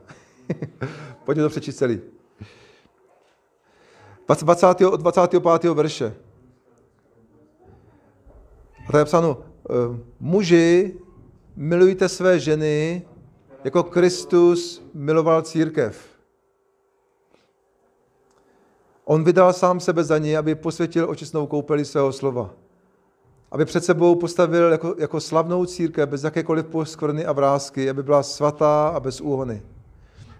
Pojďme 1.23 1.43
to 1.43 1.49
přečíst 1.49 1.75
celý. 1.75 2.01
20, 4.27 4.81
od 4.81 5.01
25. 5.01 5.63
verše. 5.73 6.15
A 8.87 8.91
tady 8.91 9.01
je 9.01 9.05
psáno, 9.05 9.37
eh, 9.69 9.73
muži, 10.19 10.99
milujte 11.55 12.09
své 12.09 12.39
ženy, 12.39 13.05
jako 13.63 13.83
Kristus 13.83 14.83
miloval 14.93 15.41
církev 15.41 16.12
On 19.05 19.23
vydal 19.23 19.53
sám 19.53 19.79
sebe 19.79 20.03
za 20.03 20.17
ní, 20.17 20.37
aby 20.37 20.55
posvětil 20.55 21.09
očistnou 21.09 21.47
koupeli 21.47 21.85
svého 21.85 22.13
slova. 22.13 22.49
Aby 23.51 23.65
před 23.65 23.85
sebou 23.85 24.15
postavil 24.15 24.71
jako, 24.71 24.95
jako 24.97 25.19
slavnou 25.19 25.65
církev 25.65 26.09
bez 26.09 26.23
jakékoliv 26.23 26.65
poskvrny 26.65 27.25
a 27.25 27.31
vrázky, 27.31 27.89
aby 27.89 28.03
byla 28.03 28.23
svatá 28.23 28.87
a 28.87 28.99
bez 28.99 29.21
úhony. 29.21 29.61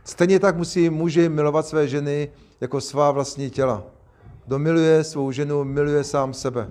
Stejně 0.03 0.39
tak 0.39 0.57
musí 0.57 0.89
muži 0.89 1.29
milovat 1.29 1.67
své 1.67 1.87
ženy 1.87 2.31
jako 2.61 2.81
svá 2.81 3.11
vlastní 3.11 3.49
těla. 3.49 3.83
Kdo 4.45 4.59
miluje 4.59 5.03
svou 5.03 5.31
ženu, 5.31 5.63
miluje 5.63 6.03
sám 6.03 6.33
sebe. 6.33 6.69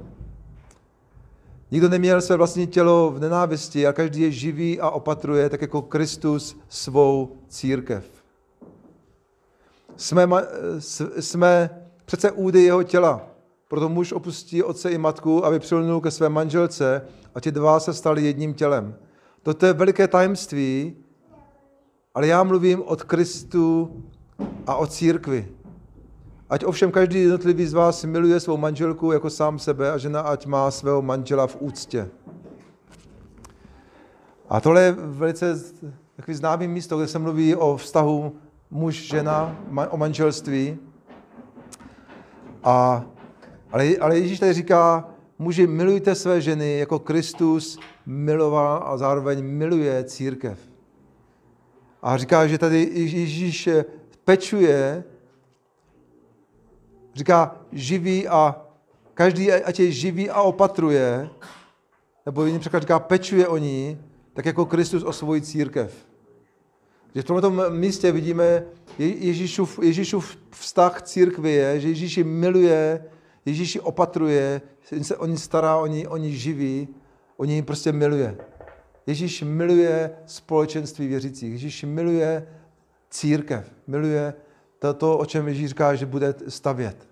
Nikdo 1.70 1.88
neměl 1.88 2.20
své 2.20 2.36
vlastní 2.36 2.66
tělo 2.66 3.10
v 3.10 3.20
nenávisti 3.20 3.86
a 3.86 3.92
každý 3.92 4.20
je 4.20 4.30
živý 4.30 4.80
a 4.80 4.90
opatruje, 4.90 5.48
tak 5.48 5.60
jako 5.62 5.82
Kristus 5.82 6.56
svou 6.68 7.36
církev. 7.48 8.04
Jsme, 9.96 10.28
jsme 11.20 11.81
přece 12.04 12.30
údy 12.30 12.62
jeho 12.62 12.82
těla. 12.82 13.26
Proto 13.68 13.88
muž 13.88 14.12
opustí 14.12 14.62
otce 14.62 14.90
i 14.90 14.98
matku, 14.98 15.44
aby 15.44 15.58
přilnul 15.58 16.00
ke 16.00 16.10
své 16.10 16.28
manželce 16.28 17.02
a 17.34 17.40
ti 17.40 17.52
dva 17.52 17.80
se 17.80 17.94
stali 17.94 18.22
jedním 18.22 18.54
tělem. 18.54 18.94
Toto 19.42 19.66
je 19.66 19.72
veliké 19.72 20.08
tajemství, 20.08 20.96
ale 22.14 22.26
já 22.26 22.42
mluvím 22.42 22.82
od 22.82 23.02
Kristu 23.02 23.96
a 24.66 24.74
o 24.74 24.86
církvi. 24.86 25.48
Ať 26.50 26.64
ovšem 26.64 26.90
každý 26.90 27.20
jednotlivý 27.20 27.66
z 27.66 27.72
vás 27.72 28.04
miluje 28.04 28.40
svou 28.40 28.56
manželku 28.56 29.12
jako 29.12 29.30
sám 29.30 29.58
sebe 29.58 29.92
a 29.92 29.98
žena 29.98 30.20
ať 30.20 30.46
má 30.46 30.70
svého 30.70 31.02
manžela 31.02 31.46
v 31.46 31.56
úctě. 31.60 32.10
A 34.48 34.60
tohle 34.60 34.82
je 34.82 34.92
velice 34.92 35.62
takový 36.16 36.34
známý 36.34 36.68
místo, 36.68 36.96
kde 36.96 37.08
se 37.08 37.18
mluví 37.18 37.56
o 37.56 37.76
vztahu 37.76 38.36
muž-žena, 38.70 39.56
o 39.90 39.96
manželství. 39.96 40.78
A, 42.62 43.04
ale, 43.72 43.96
ale 44.00 44.18
Ježíš 44.18 44.40
tady 44.40 44.52
říká, 44.52 45.08
muži, 45.38 45.66
milujte 45.66 46.14
své 46.14 46.40
ženy, 46.40 46.78
jako 46.78 46.98
Kristus 46.98 47.78
miloval 48.06 48.82
a 48.86 48.96
zároveň 48.96 49.44
miluje 49.44 50.04
církev. 50.04 50.58
A 52.02 52.16
říká, 52.16 52.46
že 52.46 52.58
tady 52.58 52.90
Ježíš 52.92 53.68
pečuje, 54.24 55.04
říká 57.14 57.56
živý 57.72 58.28
a 58.28 58.66
každý, 59.14 59.52
ať 59.52 59.80
je 59.80 59.92
živý 59.92 60.30
a 60.30 60.42
opatruje, 60.42 61.28
nebo 62.26 62.44
jiný 62.44 62.58
překlad 62.58 62.82
říká, 62.82 62.98
pečuje 62.98 63.48
o 63.48 63.56
ní, 63.56 64.00
tak 64.32 64.46
jako 64.46 64.66
Kristus 64.66 65.02
o 65.02 65.12
svoji 65.12 65.40
církev. 65.40 66.11
Že 67.14 67.22
v 67.22 67.24
tomto 67.24 67.70
místě 67.70 68.12
vidíme 68.12 68.64
Ježíšův, 68.98 69.78
Ježíšův 69.82 70.36
vztah 70.50 70.98
k 70.98 71.02
církvi 71.02 71.52
je, 71.52 71.80
že 71.80 71.88
Ježíš 71.88 72.16
ji 72.16 72.24
miluje, 72.24 73.04
Ježíš 73.46 73.74
ji 73.74 73.80
opatruje, 73.80 74.60
se 75.02 75.16
o 75.16 75.26
ní 75.26 75.38
stará, 75.38 75.76
o 75.76 75.86
ní, 75.86 76.06
o 76.06 76.16
ní 76.16 76.36
živí, 76.36 76.88
On 77.36 77.50
ji 77.50 77.62
prostě 77.62 77.92
miluje. 77.92 78.36
Ježíš 79.06 79.42
miluje 79.42 80.10
společenství 80.26 81.08
věřících. 81.08 81.52
Ježíš 81.52 81.84
miluje 81.84 82.48
církev. 83.10 83.74
Miluje 83.86 84.34
to, 84.78 84.94
to, 84.94 85.18
o 85.18 85.26
čem 85.26 85.48
Ježíš 85.48 85.68
říká, 85.68 85.94
že 85.94 86.06
bude 86.06 86.34
stavět. 86.48 87.08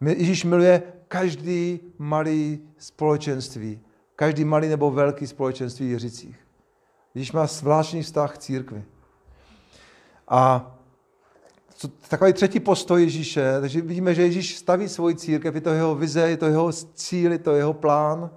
Ježíš 0.00 0.44
miluje 0.44 0.82
každý 1.08 1.80
malý 1.98 2.60
společenství. 2.78 3.80
Každý 4.16 4.44
malý 4.44 4.68
nebo 4.68 4.90
velký 4.90 5.26
společenství 5.26 5.88
věřících. 5.88 6.45
Ježíš 7.16 7.32
má 7.32 7.46
zvláštní 7.46 8.02
vztah 8.02 8.34
k 8.34 8.38
církvi. 8.38 8.84
A 10.28 10.70
co, 11.74 11.88
takový 11.88 12.32
třetí 12.32 12.60
postoj 12.60 13.02
Ježíše, 13.02 13.60
takže 13.60 13.80
vidíme, 13.80 14.14
že 14.14 14.22
Ježíš 14.22 14.56
staví 14.56 14.88
svoji 14.88 15.14
církev, 15.14 15.54
je 15.54 15.60
to 15.60 15.70
jeho 15.70 15.94
vize, 15.94 16.20
je 16.20 16.36
to 16.36 16.46
jeho 16.46 16.72
cíl, 16.72 17.32
je 17.32 17.38
to 17.38 17.54
jeho 17.54 17.72
plán 17.72 18.30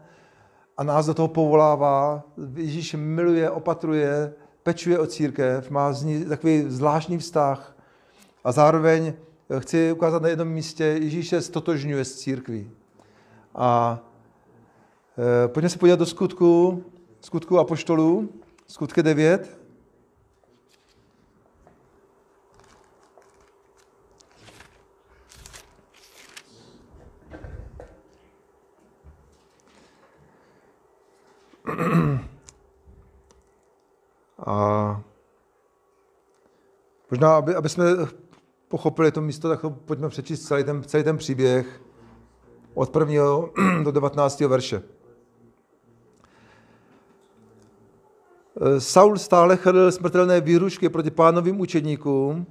a 0.77 0.83
nás 0.83 1.05
do 1.05 1.13
toho 1.13 1.27
povolává. 1.27 2.24
Ježíš 2.55 2.95
miluje, 2.98 3.50
opatruje, 3.50 4.33
pečuje 4.63 5.00
o 5.00 5.07
církev, 5.07 5.69
má 5.69 5.93
z 5.93 6.03
ní 6.03 6.25
takový 6.25 6.65
zvláštní 6.67 7.17
vztah 7.17 7.75
a 8.43 8.51
zároveň 8.51 9.13
chci 9.59 9.91
ukázat 9.91 10.21
na 10.21 10.29
jednom 10.29 10.48
místě, 10.48 10.83
Ježíš 10.83 11.29
se 11.29 11.41
stotožňuje 11.41 12.05
s 12.05 12.15
církví. 12.15 12.71
A 13.55 14.00
e, 15.45 15.48
pojďme 15.48 15.69
se 15.69 15.79
podívat 15.79 16.00
do 16.00 16.05
skutku, 16.05 16.83
skutku 17.21 17.59
apoštolů, 17.59 18.29
skutky 18.69 19.03
9. 19.03 19.59
A 34.45 35.01
možná, 37.09 37.35
aby, 37.35 37.55
aby 37.55 37.69
jsme 37.69 37.83
pochopili 38.67 39.11
to 39.11 39.21
místo, 39.21 39.49
tak 39.49 39.61
to 39.61 39.69
pojďme 39.69 40.09
přečíst 40.09 40.45
celý 40.45 40.63
ten, 40.63 40.83
celý 40.83 41.03
ten 41.03 41.17
příběh 41.17 41.81
od 42.73 42.95
1. 42.95 43.23
do 43.83 43.91
19. 43.91 44.39
verše. 44.39 44.98
Saul 48.79 49.17
stále 49.17 49.57
chrlil 49.57 49.91
smrtelné 49.91 50.41
výrušky 50.41 50.89
proti 50.89 51.11
pánovým 51.11 51.59
učedníkům, 51.59 52.45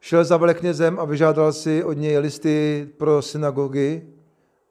šel 0.00 0.24
za 0.24 0.36
veleknězem 0.36 0.98
a 1.00 1.04
vyžádal 1.04 1.52
si 1.52 1.84
od 1.84 1.92
něj 1.92 2.18
listy 2.18 2.88
pro 2.96 3.22
synagogy 3.22 4.02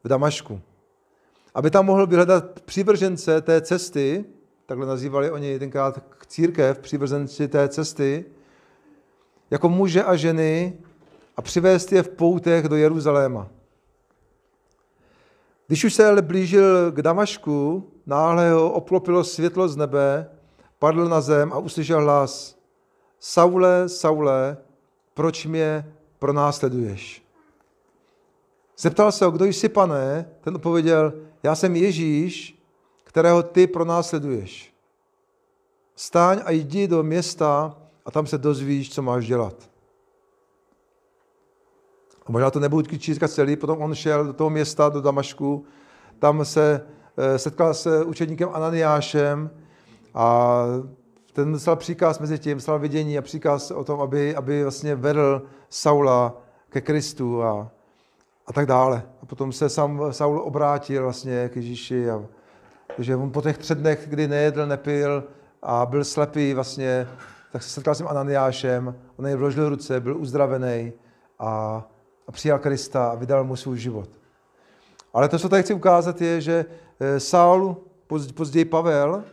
v 0.04 0.08
Damašku. 0.08 0.62
Aby 1.56 1.72
tam 1.72 1.86
mohl 1.86 2.08
vyhledat 2.08 2.60
přívržence 2.60 3.42
té 3.42 3.62
cesty, 3.62 4.26
takhle 4.66 4.88
nazývali 4.88 5.32
oni 5.32 5.60
tenkrát 5.60 6.04
církev, 6.28 6.80
přivrzenci 6.80 7.48
té 7.48 7.70
cesty, 7.70 8.26
jako 9.52 9.70
muže 9.70 10.04
a 10.04 10.16
ženy 10.16 10.78
a 11.38 11.42
přivést 11.42 11.92
je 11.92 12.04
v 12.04 12.10
poutech 12.10 12.68
do 12.68 12.76
Jeruzaléma. 12.76 13.48
Když 15.68 15.84
už 15.84 15.94
se 15.94 16.08
ale 16.08 16.22
blížil 16.22 16.92
k 16.92 17.02
Damašku, 17.02 17.90
náhle 18.06 18.52
ho 18.52 18.72
obklopilo 18.72 19.24
světlo 19.24 19.68
z 19.68 19.76
nebe, 19.76 20.30
padl 20.80 21.10
na 21.10 21.22
zem 21.22 21.54
a 21.54 21.58
uslyšel 21.58 22.02
hlas. 22.02 22.58
Saule, 23.20 23.90
Saule, 23.90 24.58
proč 25.14 25.46
mě 25.46 25.94
pronásleduješ? 26.20 27.24
Zeptal 28.78 29.12
se 29.12 29.26
ho, 29.26 29.32
kdo 29.32 29.46
jsi, 29.46 29.70
pane? 29.70 30.30
Ten 30.42 30.56
odpověděl, 30.56 31.14
já 31.44 31.56
jsem 31.56 31.76
Ježíš, 31.76 32.64
kterého 33.04 33.44
ty 33.44 33.68
pronásleduješ. 33.68 34.74
Stáň 35.96 36.42
a 36.46 36.52
jdi 36.52 36.88
do 36.88 37.04
města 37.04 37.78
a 38.06 38.12
tam 38.12 38.28
se 38.28 38.38
dozvíš, 38.38 38.94
co 38.94 39.02
máš 39.02 39.28
dělat. 39.28 39.70
A 42.26 42.32
možná 42.32 42.52
to 42.52 42.60
nebudu 42.60 42.98
číst 42.98 43.20
celý, 43.28 43.56
potom 43.56 43.82
on 43.82 43.96
šel 43.96 44.26
do 44.26 44.34
toho 44.34 44.50
města, 44.50 44.90
do 44.90 45.02
Damašku, 45.02 45.66
tam 46.20 46.46
se 46.46 46.88
eh, 47.18 47.40
setkal 47.40 47.74
se 47.74 48.04
učedníkem 48.04 48.50
Ananiášem 48.54 49.50
a 50.18 50.64
ten 51.34 51.52
dostal 51.52 51.76
příkaz 51.76 52.20
mezi 52.20 52.40
tím, 52.40 52.58
dostal 52.58 52.80
vidění 52.80 53.18
a 53.18 53.22
příkaz 53.22 53.72
o 53.72 53.84
tom, 53.84 54.02
aby, 54.02 54.36
aby 54.36 54.64
vlastně 54.64 54.96
vedl 54.96 55.42
Saula 55.70 56.38
ke 56.70 56.82
Kristu 56.82 57.44
a, 57.44 57.72
a 58.48 58.54
tak 58.54 58.66
dále. 58.66 59.04
A 59.22 59.26
potom 59.26 59.52
se 59.52 59.70
sám 59.70 60.02
Saul 60.12 60.42
obrátil 60.42 61.04
vlastně 61.04 61.50
k 61.50 61.56
Ježíši 61.56 62.10
a 62.10 62.24
že 62.98 63.16
on 63.16 63.32
po 63.32 63.42
těch 63.42 63.58
třech 63.58 63.78
dnech, 63.78 64.08
kdy 64.10 64.28
nejedl, 64.28 64.66
nepil 64.66 65.24
a 65.62 65.86
byl 65.86 66.04
slepý 66.04 66.54
vlastně, 66.54 67.08
tak 67.52 67.64
se 67.64 67.70
setkal 67.70 67.96
s 67.96 67.98
tím 67.98 68.08
Ananiášem, 68.08 68.96
on 69.16 69.28
jej 69.28 69.36
vložil 69.36 69.70
ruce, 69.70 70.00
byl 70.00 70.18
uzdravený 70.18 70.94
a, 71.40 71.84
a 72.28 72.32
přijal 72.32 72.60
Krista 72.60 73.10
a 73.10 73.16
vydal 73.16 73.44
mu 73.44 73.56
svůj 73.56 73.78
život. 73.78 74.10
Ale 75.14 75.30
to, 75.30 75.40
co 75.40 75.50
tady 75.50 75.64
chci 75.64 75.74
ukázat, 75.74 76.22
je, 76.22 76.42
že 76.42 76.66
eh, 77.00 77.20
Saul, 77.20 77.78
později 78.36 78.66
Pavel, 78.66 79.24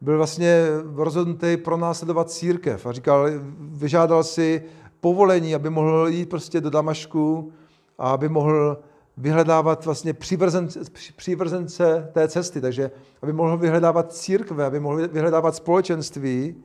byl 0.00 0.16
vlastně 0.16 0.66
rozhodnutý 0.94 1.56
pro 1.56 1.76
následovat 1.76 2.30
církev 2.30 2.86
a 2.86 2.92
říkal, 2.92 3.26
vyžádal 3.58 4.24
si 4.24 4.62
povolení, 5.00 5.54
aby 5.54 5.70
mohl 5.70 6.08
jít 6.08 6.28
prostě 6.28 6.60
do 6.60 6.70
Damašku 6.70 7.52
a 7.98 8.10
aby 8.10 8.28
mohl 8.28 8.78
vyhledávat 9.16 9.84
vlastně 9.84 10.12
přívrzence, 10.12 10.80
přívrzence 11.16 12.10
té 12.12 12.28
cesty, 12.28 12.60
takže 12.60 12.90
aby 13.22 13.32
mohl 13.32 13.56
vyhledávat 13.56 14.12
církve, 14.12 14.64
aby 14.64 14.80
mohl 14.80 15.08
vyhledávat 15.08 15.56
společenství 15.56 16.64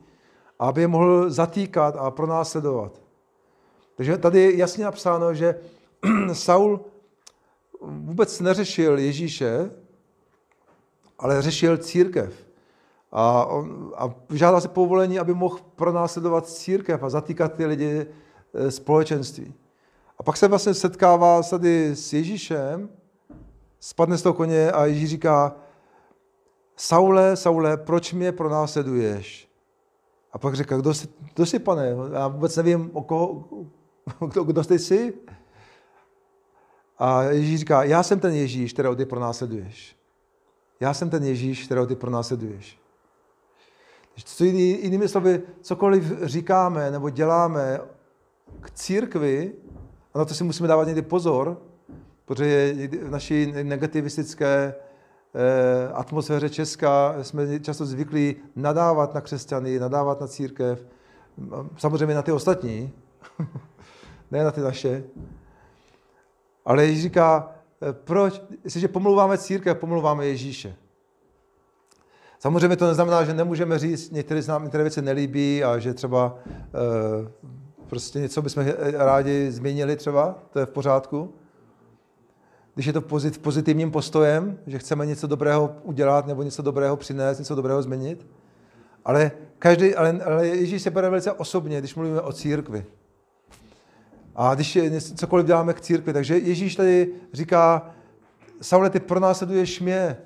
a 0.58 0.68
aby 0.68 0.80
je 0.80 0.88
mohl 0.88 1.30
zatýkat 1.30 1.96
a 1.98 2.10
pronásledovat. 2.10 3.02
Takže 3.96 4.18
tady 4.18 4.40
je 4.40 4.56
jasně 4.56 4.84
napsáno, 4.84 5.34
že 5.34 5.54
Saul 6.32 6.80
vůbec 7.80 8.40
neřešil 8.40 8.98
Ježíše, 8.98 9.70
ale 11.18 11.42
řešil 11.42 11.76
církev. 11.76 12.49
A, 13.12 13.48
a 13.96 14.14
žádal 14.30 14.60
se 14.60 14.68
povolení, 14.68 15.18
aby 15.18 15.34
mohl 15.34 15.58
pronásledovat 15.76 16.46
církev 16.48 17.02
a 17.02 17.10
zatýkat 17.10 17.54
ty 17.54 17.66
lidi 17.66 18.06
e, 18.54 18.70
společenství. 18.70 19.54
A 20.18 20.22
pak 20.22 20.36
se 20.36 20.48
vlastně 20.48 20.74
setkává 20.74 21.42
tady 21.42 21.90
s 21.96 22.12
Ježíšem, 22.12 22.88
spadne 23.80 24.18
z 24.18 24.22
toho 24.22 24.34
koně 24.34 24.72
a 24.72 24.86
Ježíš 24.86 25.10
říká, 25.10 25.56
Saule, 26.76 27.36
Saule, 27.36 27.76
proč 27.76 28.12
mě 28.12 28.32
pronásleduješ? 28.32 29.48
A 30.32 30.38
pak 30.38 30.54
říká, 30.54 30.76
kdo 30.76 30.94
jsi, 30.94 31.08
kdo 31.34 31.46
jsi 31.46 31.58
pane? 31.58 31.94
Já 32.12 32.28
vůbec 32.28 32.56
nevím, 32.56 32.90
o 32.92 33.02
koho, 33.02 33.44
kdo, 34.28 34.44
kdo 34.44 34.64
jsi 34.64 34.78
jsi? 34.78 35.14
A 36.98 37.22
Ježíš 37.22 37.60
říká, 37.60 37.82
já 37.82 38.02
jsem 38.02 38.20
ten 38.20 38.34
Ježíš, 38.34 38.72
kterého 38.72 38.96
ty 38.96 39.04
pronásleduješ. 39.04 39.96
Já 40.80 40.94
jsem 40.94 41.10
ten 41.10 41.24
Ježíš, 41.24 41.64
kterého 41.64 41.86
ty 41.86 41.96
pronásleduješ. 41.96 42.80
Co 44.16 44.44
jiný, 44.44 44.84
jinými 44.84 45.08
slovy, 45.08 45.42
cokoliv 45.60 46.22
říkáme 46.22 46.90
nebo 46.90 47.10
děláme 47.10 47.80
k 48.60 48.70
církvi, 48.70 49.52
a 50.14 50.18
na 50.18 50.24
to 50.24 50.34
si 50.34 50.44
musíme 50.44 50.68
dávat 50.68 50.86
někdy 50.86 51.02
pozor, 51.02 51.62
protože 52.24 52.74
v 53.02 53.10
naší 53.10 53.52
negativistické 53.62 54.74
eh, 55.34 55.92
atmosféře 55.92 56.50
Česka 56.50 57.14
jsme 57.22 57.60
často 57.60 57.86
zvyklí 57.86 58.36
nadávat 58.56 59.14
na 59.14 59.20
křesťany, 59.20 59.78
nadávat 59.78 60.20
na 60.20 60.26
církev, 60.26 60.86
samozřejmě 61.76 62.14
na 62.14 62.22
ty 62.22 62.32
ostatní, 62.32 62.92
ne 64.30 64.44
na 64.44 64.50
ty 64.50 64.60
naše. 64.60 65.04
Ale 66.64 66.84
Ježíš 66.84 67.02
říká, 67.02 67.52
eh, 67.82 67.92
proč, 67.92 68.42
jestliže 68.64 68.88
pomluváme 68.88 69.38
církev, 69.38 69.78
pomluváme 69.78 70.26
Ježíše. 70.26 70.76
Samozřejmě 72.40 72.76
to 72.76 72.86
neznamená, 72.86 73.24
že 73.24 73.34
nemůžeme 73.34 73.78
říct, 73.78 74.10
některé 74.10 74.40
nám 74.48 74.62
některé 74.62 74.84
věci 74.84 75.02
nelíbí 75.02 75.64
a 75.64 75.78
že 75.78 75.94
třeba 75.94 76.38
e, 76.48 77.30
prostě 77.86 78.20
něco 78.20 78.42
bychom 78.42 78.64
rádi 78.92 79.50
změnili 79.50 79.96
třeba, 79.96 80.38
to 80.50 80.58
je 80.58 80.66
v 80.66 80.68
pořádku. 80.68 81.34
Když 82.74 82.86
je 82.86 82.92
to 82.92 83.00
pozit, 83.00 83.42
pozitivním 83.42 83.90
postojem, 83.90 84.58
že 84.66 84.78
chceme 84.78 85.06
něco 85.06 85.26
dobrého 85.26 85.76
udělat 85.82 86.26
nebo 86.26 86.42
něco 86.42 86.62
dobrého 86.62 86.96
přinést, 86.96 87.38
něco 87.38 87.54
dobrého 87.54 87.82
změnit. 87.82 88.26
Ale, 89.04 89.30
každý, 89.58 89.94
ale, 89.94 90.20
ale 90.24 90.46
Ježíš 90.46 90.82
se 90.82 90.90
bere 90.90 91.10
velice 91.10 91.32
osobně, 91.32 91.78
když 91.78 91.94
mluvíme 91.94 92.20
o 92.20 92.32
církvi. 92.32 92.84
A 94.36 94.54
když 94.54 94.78
cokoliv 95.14 95.46
děláme 95.46 95.74
k 95.74 95.80
církvi. 95.80 96.12
Takže 96.12 96.38
Ježíš 96.38 96.76
tady 96.76 97.12
říká, 97.32 97.90
Saule, 98.60 98.90
ty 98.90 99.00
pronásleduješ 99.00 99.80
mě. 99.80 100.16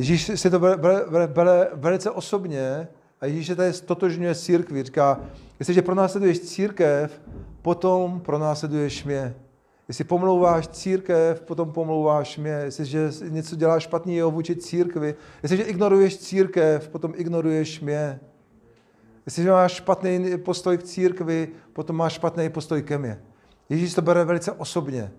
Ježíš 0.00 0.30
si 0.34 0.50
to 0.50 0.58
bere, 0.58 0.76
bere, 1.10 1.26
bere 1.26 1.68
velice 1.72 2.10
osobně 2.10 2.88
a 3.20 3.26
Ježíš 3.26 3.46
se 3.46 3.56
tady 3.56 3.72
stotožňuje 3.72 4.34
církví. 4.34 4.82
Říká, 4.82 5.20
jestliže 5.58 5.82
pronásleduješ 5.82 6.40
církev, 6.40 7.20
potom 7.62 8.20
pronásleduješ 8.20 9.04
mě. 9.04 9.34
Jestli 9.88 10.04
pomlouváš 10.04 10.68
církev, 10.68 11.40
potom 11.40 11.72
pomlouváš 11.72 12.38
mě. 12.38 12.50
Jestliže 12.50 13.10
něco 13.28 13.56
děláš 13.56 13.82
špatného 13.82 14.30
vůči 14.30 14.56
církvi, 14.56 15.14
jestliže 15.42 15.62
ignoruješ 15.62 16.18
církev, 16.18 16.88
potom 16.88 17.12
ignoruješ 17.16 17.80
mě. 17.80 18.20
Jestliže 19.26 19.50
máš 19.50 19.72
špatný 19.72 20.38
postoj 20.38 20.78
k 20.78 20.82
církvi, 20.82 21.48
potom 21.72 21.96
máš 21.96 22.12
špatný 22.12 22.48
postoj 22.48 22.82
ke 22.82 22.98
mně. 22.98 23.22
Ježíš 23.68 23.94
to 23.94 24.02
bere 24.02 24.24
velice 24.24 24.52
osobně. 24.52 25.10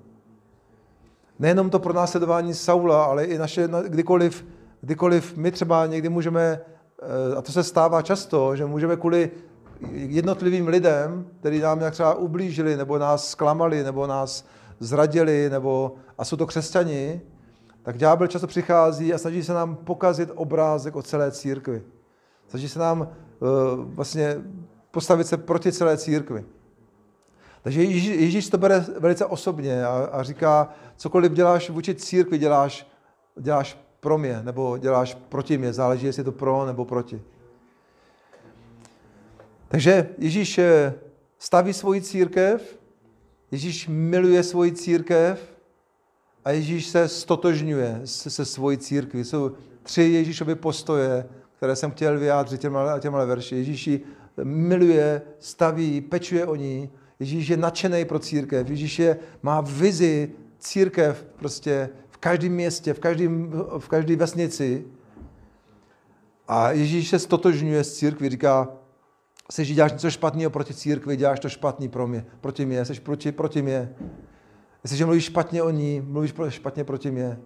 Nejenom 1.39 1.69
to 1.69 1.79
pro 1.79 1.93
následování 1.93 2.53
Saula, 2.53 3.05
ale 3.05 3.25
i 3.25 3.37
naše, 3.37 3.69
kdykoliv, 3.87 4.45
kdykoliv 4.81 5.37
my 5.37 5.51
třeba 5.51 5.85
někdy 5.85 6.09
můžeme, 6.09 6.61
eh, 7.31 7.35
a 7.35 7.41
to 7.41 7.51
se 7.51 7.63
stává 7.63 8.01
často, 8.01 8.55
že 8.55 8.65
můžeme 8.65 8.97
kvůli 8.97 9.31
jednotlivým 9.91 10.67
lidem, 10.67 11.27
kteří 11.39 11.59
nám 11.59 11.79
nějak 11.79 11.93
třeba 11.93 12.15
ublížili, 12.15 12.77
nebo 12.77 12.97
nás 12.97 13.29
zklamali, 13.29 13.83
nebo 13.83 14.07
nás 14.07 14.45
zradili, 14.79 15.49
nebo, 15.49 15.95
a 16.17 16.25
jsou 16.25 16.35
to 16.35 16.47
křesťani, 16.47 17.21
tak 17.83 17.97
ďábel 17.97 18.27
často 18.27 18.47
přichází 18.47 19.13
a 19.13 19.17
snaží 19.17 19.43
se 19.43 19.53
nám 19.53 19.75
pokazit 19.75 20.29
obrázek 20.35 20.95
o 20.95 21.01
celé 21.01 21.31
církvi. 21.31 21.83
Snaží 22.47 22.69
se 22.69 22.79
nám 22.79 23.01
uh, 23.01 23.07
vlastně 23.83 24.37
postavit 24.91 25.27
se 25.27 25.37
proti 25.37 25.71
celé 25.71 25.97
církvi. 25.97 26.45
Takže 27.63 27.83
Ježíš, 27.83 28.05
Ježíš 28.05 28.49
to 28.49 28.57
bere 28.57 28.85
velice 28.99 29.25
osobně 29.25 29.85
a, 29.85 30.09
a 30.11 30.23
říká, 30.23 30.69
cokoliv 30.95 31.31
děláš 31.31 31.69
vůči 31.69 31.95
církvi, 31.95 32.37
děláš, 32.37 32.87
děláš 33.39 33.77
pro 34.01 34.17
mě, 34.17 34.41
nebo 34.43 34.77
děláš 34.77 35.17
proti 35.29 35.57
mě, 35.57 35.73
záleží, 35.73 36.05
jestli 36.05 36.19
je 36.19 36.23
to 36.23 36.31
pro 36.31 36.65
nebo 36.65 36.85
proti. 36.85 37.21
Takže 39.67 40.09
Ježíš 40.17 40.57
eh, 40.57 40.93
staví 41.39 41.73
svoji 41.73 42.01
církev, 42.01 42.79
Ježíš 43.51 43.87
miluje 43.87 44.43
svoji 44.43 44.71
církev 44.71 45.53
a 46.45 46.51
Ježíš 46.51 46.87
se 46.87 47.07
stotožňuje 47.07 48.01
se, 48.05 48.29
se 48.29 48.45
svojí 48.45 48.77
církví. 48.77 49.23
Jsou 49.23 49.51
tři 49.83 50.01
Ježíšovy 50.01 50.55
postoje, 50.55 51.25
které 51.57 51.75
jsem 51.75 51.91
chtěl 51.91 52.19
vyjádřit 52.19 52.61
těmhle, 52.61 52.99
těmhle 52.99 53.25
verši. 53.25 53.55
Ježíš 53.55 53.87
ji 53.87 54.01
miluje, 54.43 55.21
staví, 55.39 56.01
pečuje 56.01 56.45
o 56.45 56.55
ní. 56.55 56.89
Ježíš 57.19 57.47
je 57.47 57.57
nadšený 57.57 58.05
pro 58.05 58.19
církev. 58.19 58.69
Ježíš 58.69 58.99
je, 58.99 59.19
má 59.43 59.61
vizi 59.61 60.31
církev 60.59 61.25
prostě 61.35 61.89
každém 62.21 62.53
městě, 62.53 62.93
v 62.93 62.99
každém, 62.99 63.51
v 63.79 63.87
každé 63.87 64.15
vesnici. 64.15 64.85
A 66.47 66.71
Ježíš 66.71 67.09
se 67.09 67.19
stotožňuje 67.19 67.83
s 67.83 67.97
církví, 67.97 68.29
říká, 68.29 68.67
že 69.57 69.73
děláš 69.73 69.91
něco 69.91 70.11
špatného 70.11 70.51
proti 70.51 70.73
církvi, 70.73 71.17
děláš 71.17 71.39
to 71.39 71.49
špatný 71.49 71.89
pro 71.89 72.07
mě, 72.07 72.25
proti 72.41 72.65
mě, 72.65 72.85
jsi 72.85 72.99
proti, 72.99 73.31
proti 73.31 73.61
mě. 73.61 73.95
Jestliže 74.83 75.05
mluvíš 75.05 75.23
špatně 75.25 75.63
o 75.63 75.69
ní, 75.69 76.01
mluvíš 76.01 76.33
špatně 76.49 76.83
proti 76.83 77.11
mě. 77.11 77.39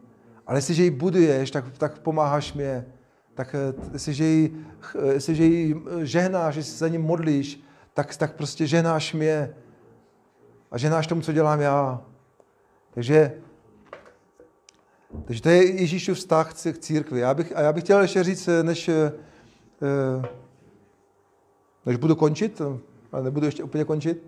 Ale 0.48 0.58
jestliže 0.58 0.84
ji 0.84 0.90
buduješ, 0.90 1.52
tak, 1.52 1.78
tak 1.78 2.00
pomáháš 2.00 2.54
mě. 2.54 2.86
Tak 3.34 3.56
eh, 3.56 3.74
jestliže 3.94 4.24
ji, 4.24 4.66
eh, 4.96 5.14
jestliže 5.14 5.44
ji 5.44 5.76
eh, 5.76 6.06
žehnáš, 6.06 6.56
jestli 6.56 6.72
se 6.72 6.78
za 6.78 6.88
ní 6.88 6.98
modlíš, 6.98 7.64
tak, 7.94 8.18
tak 8.18 8.36
prostě 8.36 8.68
žehnáš 8.68 9.14
mě. 9.14 9.56
A 10.72 10.78
žehnáš 10.78 11.08
tomu, 11.08 11.22
co 11.22 11.34
dělám 11.34 11.62
já. 11.62 12.02
Takže, 12.94 13.32
takže 15.26 15.42
to 15.42 15.50
je 15.50 15.82
Ježíšův 15.82 16.18
vztah 16.18 16.54
k 16.54 16.78
církvi. 16.78 17.20
Já 17.20 17.34
bych, 17.34 17.58
a 17.58 17.62
já 17.62 17.74
bych 17.74 17.84
chtěl 17.84 18.02
ještě 18.02 18.24
říct, 18.24 18.50
než, 18.62 18.90
než 21.86 21.98
budu 21.98 22.16
končit, 22.16 22.62
ale 23.12 23.24
nebudu 23.24 23.46
ještě 23.46 23.64
úplně 23.64 23.86
končit, 23.86 24.28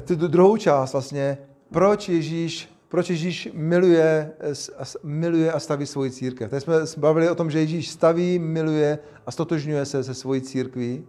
tu 0.06 0.14
druhou 0.14 0.56
část 0.56 0.92
vlastně, 0.92 1.38
proč 1.72 2.08
Ježíš, 2.08 2.76
proč 2.88 3.10
Ježíš 3.10 3.48
miluje, 3.52 4.32
miluje 5.02 5.52
a 5.52 5.60
staví 5.60 5.86
svoji 5.86 6.10
církev. 6.10 6.50
Teď 6.50 6.62
jsme 6.62 6.74
bavili 6.96 7.30
o 7.30 7.34
tom, 7.34 7.50
že 7.50 7.58
Ježíš 7.60 7.90
staví, 7.90 8.38
miluje 8.38 8.98
a 9.26 9.30
stotožňuje 9.30 9.84
se 9.84 10.04
se 10.04 10.14
svojí 10.14 10.40
církví. 10.40 11.06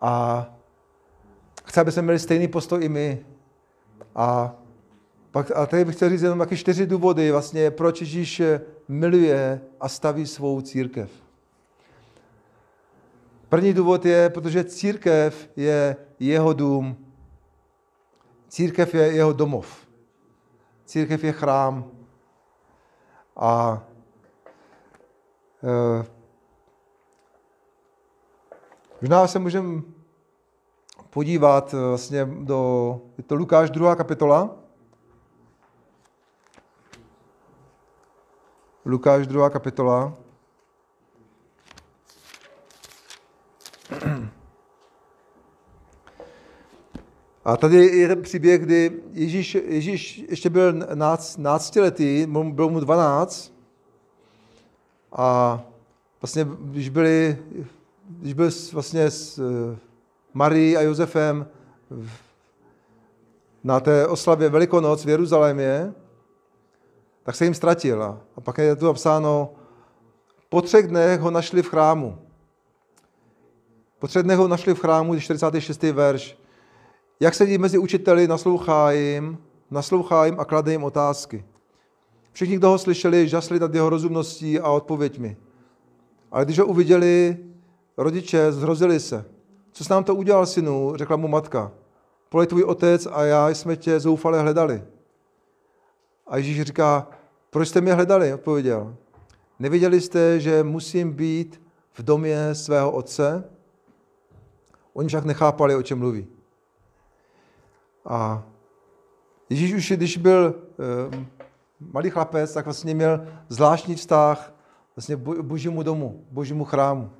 A 0.00 0.46
chce, 1.64 1.80
aby 1.80 1.92
jsme 1.92 2.02
měli 2.02 2.18
stejný 2.18 2.48
postoj 2.48 2.84
i 2.84 2.88
my. 2.88 3.26
A, 4.14 4.56
pak, 5.36 5.50
a 5.50 5.66
tady 5.66 5.84
bych 5.84 5.96
chtěl 5.96 6.08
říct 6.08 6.22
jenom 6.22 6.38
taky 6.38 6.56
čtyři 6.56 6.86
důvody, 6.86 7.30
vlastně, 7.30 7.70
proč 7.70 8.00
Ježíš 8.00 8.42
miluje 8.88 9.60
a 9.80 9.88
staví 9.88 10.26
svou 10.26 10.60
církev. 10.60 11.10
První 13.48 13.72
důvod 13.72 14.04
je, 14.04 14.30
protože 14.30 14.64
církev 14.64 15.48
je 15.56 15.96
jeho 16.18 16.52
dům. 16.52 16.96
Církev 18.48 18.94
je 18.94 19.12
jeho 19.12 19.32
domov. 19.32 19.86
Církev 20.84 21.24
je 21.24 21.32
chrám. 21.32 21.90
A 23.36 23.84
e, 25.64 26.04
možná 29.00 29.26
se 29.26 29.38
můžeme 29.38 29.82
podívat 31.10 31.74
eh, 31.74 31.88
vlastně 31.88 32.24
do, 32.24 33.00
je 33.18 33.24
to 33.24 33.34
Lukáš 33.34 33.70
2. 33.70 33.96
kapitola. 33.96 34.65
Lukáš 38.88 39.26
2. 39.26 39.50
kapitola. 39.50 40.14
A 47.44 47.56
tady 47.56 47.76
je 47.76 48.08
ten 48.08 48.22
příběh, 48.22 48.60
kdy 48.60 49.02
Ježíš, 49.12 49.54
Ježíš 49.54 50.24
ještě 50.28 50.50
byl 50.50 50.72
náctiletý, 51.38 52.26
byl 52.26 52.68
mu 52.68 52.80
12 52.80 53.52
a 55.12 55.60
vlastně, 56.22 56.46
když 56.60 56.88
byli, 56.88 57.38
když 58.08 58.34
byl 58.34 58.50
vlastně 58.72 59.10
s 59.10 59.38
eh, 59.38 59.78
Marií 60.34 60.76
a 60.76 60.80
Josefem 60.80 61.46
na 63.64 63.80
té 63.80 64.06
oslavě 64.06 64.48
Velikonoc 64.48 65.04
v 65.04 65.08
Jeruzalémě, 65.08 65.94
tak 67.26 67.36
se 67.36 67.44
jim 67.44 67.54
ztratil. 67.54 68.02
A 68.36 68.40
pak 68.40 68.58
je 68.58 68.76
tu 68.76 68.86
napsáno, 68.86 69.50
po 70.48 70.62
třech 70.62 70.86
dnech 70.86 71.20
ho 71.20 71.30
našli 71.30 71.62
v 71.62 71.68
chrámu. 71.68 72.18
Po 73.98 74.06
třech 74.06 74.22
dnech 74.22 74.38
ho 74.38 74.48
našli 74.48 74.74
v 74.74 74.80
chrámu, 74.80 75.20
46. 75.20 75.82
verš. 75.82 76.38
Jak 77.20 77.34
sedí 77.34 77.58
mezi 77.58 77.78
učiteli, 77.78 78.28
naslouchá 78.28 78.90
jim, 78.90 79.38
naslouchá 79.70 80.26
jim 80.26 80.40
a 80.40 80.44
klade 80.44 80.72
jim 80.72 80.84
otázky. 80.84 81.44
Všichni, 82.32 82.56
kdo 82.56 82.68
ho 82.68 82.78
slyšeli, 82.78 83.28
žasli 83.28 83.60
nad 83.60 83.74
jeho 83.74 83.90
rozumností 83.90 84.60
a 84.60 84.70
odpověďmi. 84.70 85.36
Ale 86.32 86.44
když 86.44 86.58
ho 86.58 86.66
uviděli, 86.66 87.36
rodiče 87.96 88.52
zhrozili 88.52 89.00
se. 89.00 89.24
Co 89.72 89.84
jsi 89.84 89.92
nám 89.92 90.04
to 90.04 90.14
udělal, 90.14 90.46
synu? 90.46 90.92
Řekla 90.96 91.16
mu 91.16 91.28
matka. 91.28 91.72
Pole 92.28 92.46
tvůj 92.46 92.62
otec 92.62 93.06
a 93.12 93.24
já 93.24 93.48
jsme 93.48 93.76
tě 93.76 94.00
zoufale 94.00 94.40
hledali. 94.40 94.82
A 96.26 96.36
Ježíš 96.36 96.62
říká, 96.62 97.08
proč 97.50 97.68
jste 97.68 97.80
mě 97.80 97.94
hledali? 97.94 98.34
Odpověděl. 98.34 98.96
Neviděli 99.58 100.00
jste, 100.00 100.40
že 100.40 100.62
musím 100.62 101.12
být 101.12 101.62
v 101.92 102.02
domě 102.02 102.54
svého 102.54 102.90
otce? 102.90 103.44
Oni 104.92 105.08
však 105.08 105.24
nechápali, 105.24 105.74
o 105.74 105.82
čem 105.82 105.98
mluví. 105.98 106.26
A 108.04 108.42
Ježíš 109.50 109.74
už, 109.74 109.92
když 109.92 110.16
byl 110.16 110.54
e, 111.14 111.26
malý 111.80 112.10
chlapec, 112.10 112.52
tak 112.52 112.64
vlastně 112.64 112.94
měl 112.94 113.26
zvláštní 113.48 113.94
vztah 113.94 114.52
vlastně 114.96 115.16
božímu 115.42 115.82
domu, 115.82 116.24
božímu 116.30 116.64
chrámu. 116.64 117.10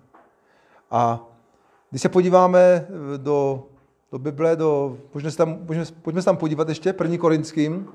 A 0.90 1.26
když 1.90 2.02
se 2.02 2.08
podíváme 2.08 2.60
eh, 2.60 2.88
do, 3.18 3.66
do 4.12 4.18
Bible, 4.18 4.56
do, 4.56 4.98
pojďme, 5.12 5.30
se 5.30 5.36
tam, 5.36 5.56
pojďme, 5.66 5.84
pojďme 6.02 6.22
se 6.22 6.24
tam 6.24 6.36
podívat 6.36 6.68
ještě, 6.68 6.92
první 6.92 7.18
Korinským, 7.18 7.88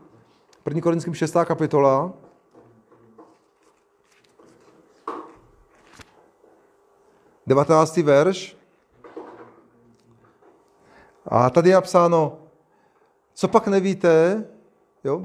první 0.64 0.82
Korinským 0.82 1.14
6. 1.14 1.36
kapitola. 1.46 2.14
Devatenáctý 7.48 8.04
verš. 8.04 8.58
A 11.26 11.50
tady 11.50 11.70
je 11.70 11.76
napsáno, 11.76 12.38
co 13.34 13.48
pak 13.48 13.68
nevíte, 13.68 14.44
jo, 15.04 15.22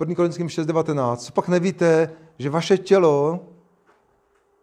1. 0.00 0.14
Korinským 0.14 0.46
6.19, 0.46 1.16
co 1.16 1.32
pak 1.32 1.48
nevíte, 1.48 2.12
že 2.38 2.50
vaše 2.50 2.78
tělo 2.78 3.40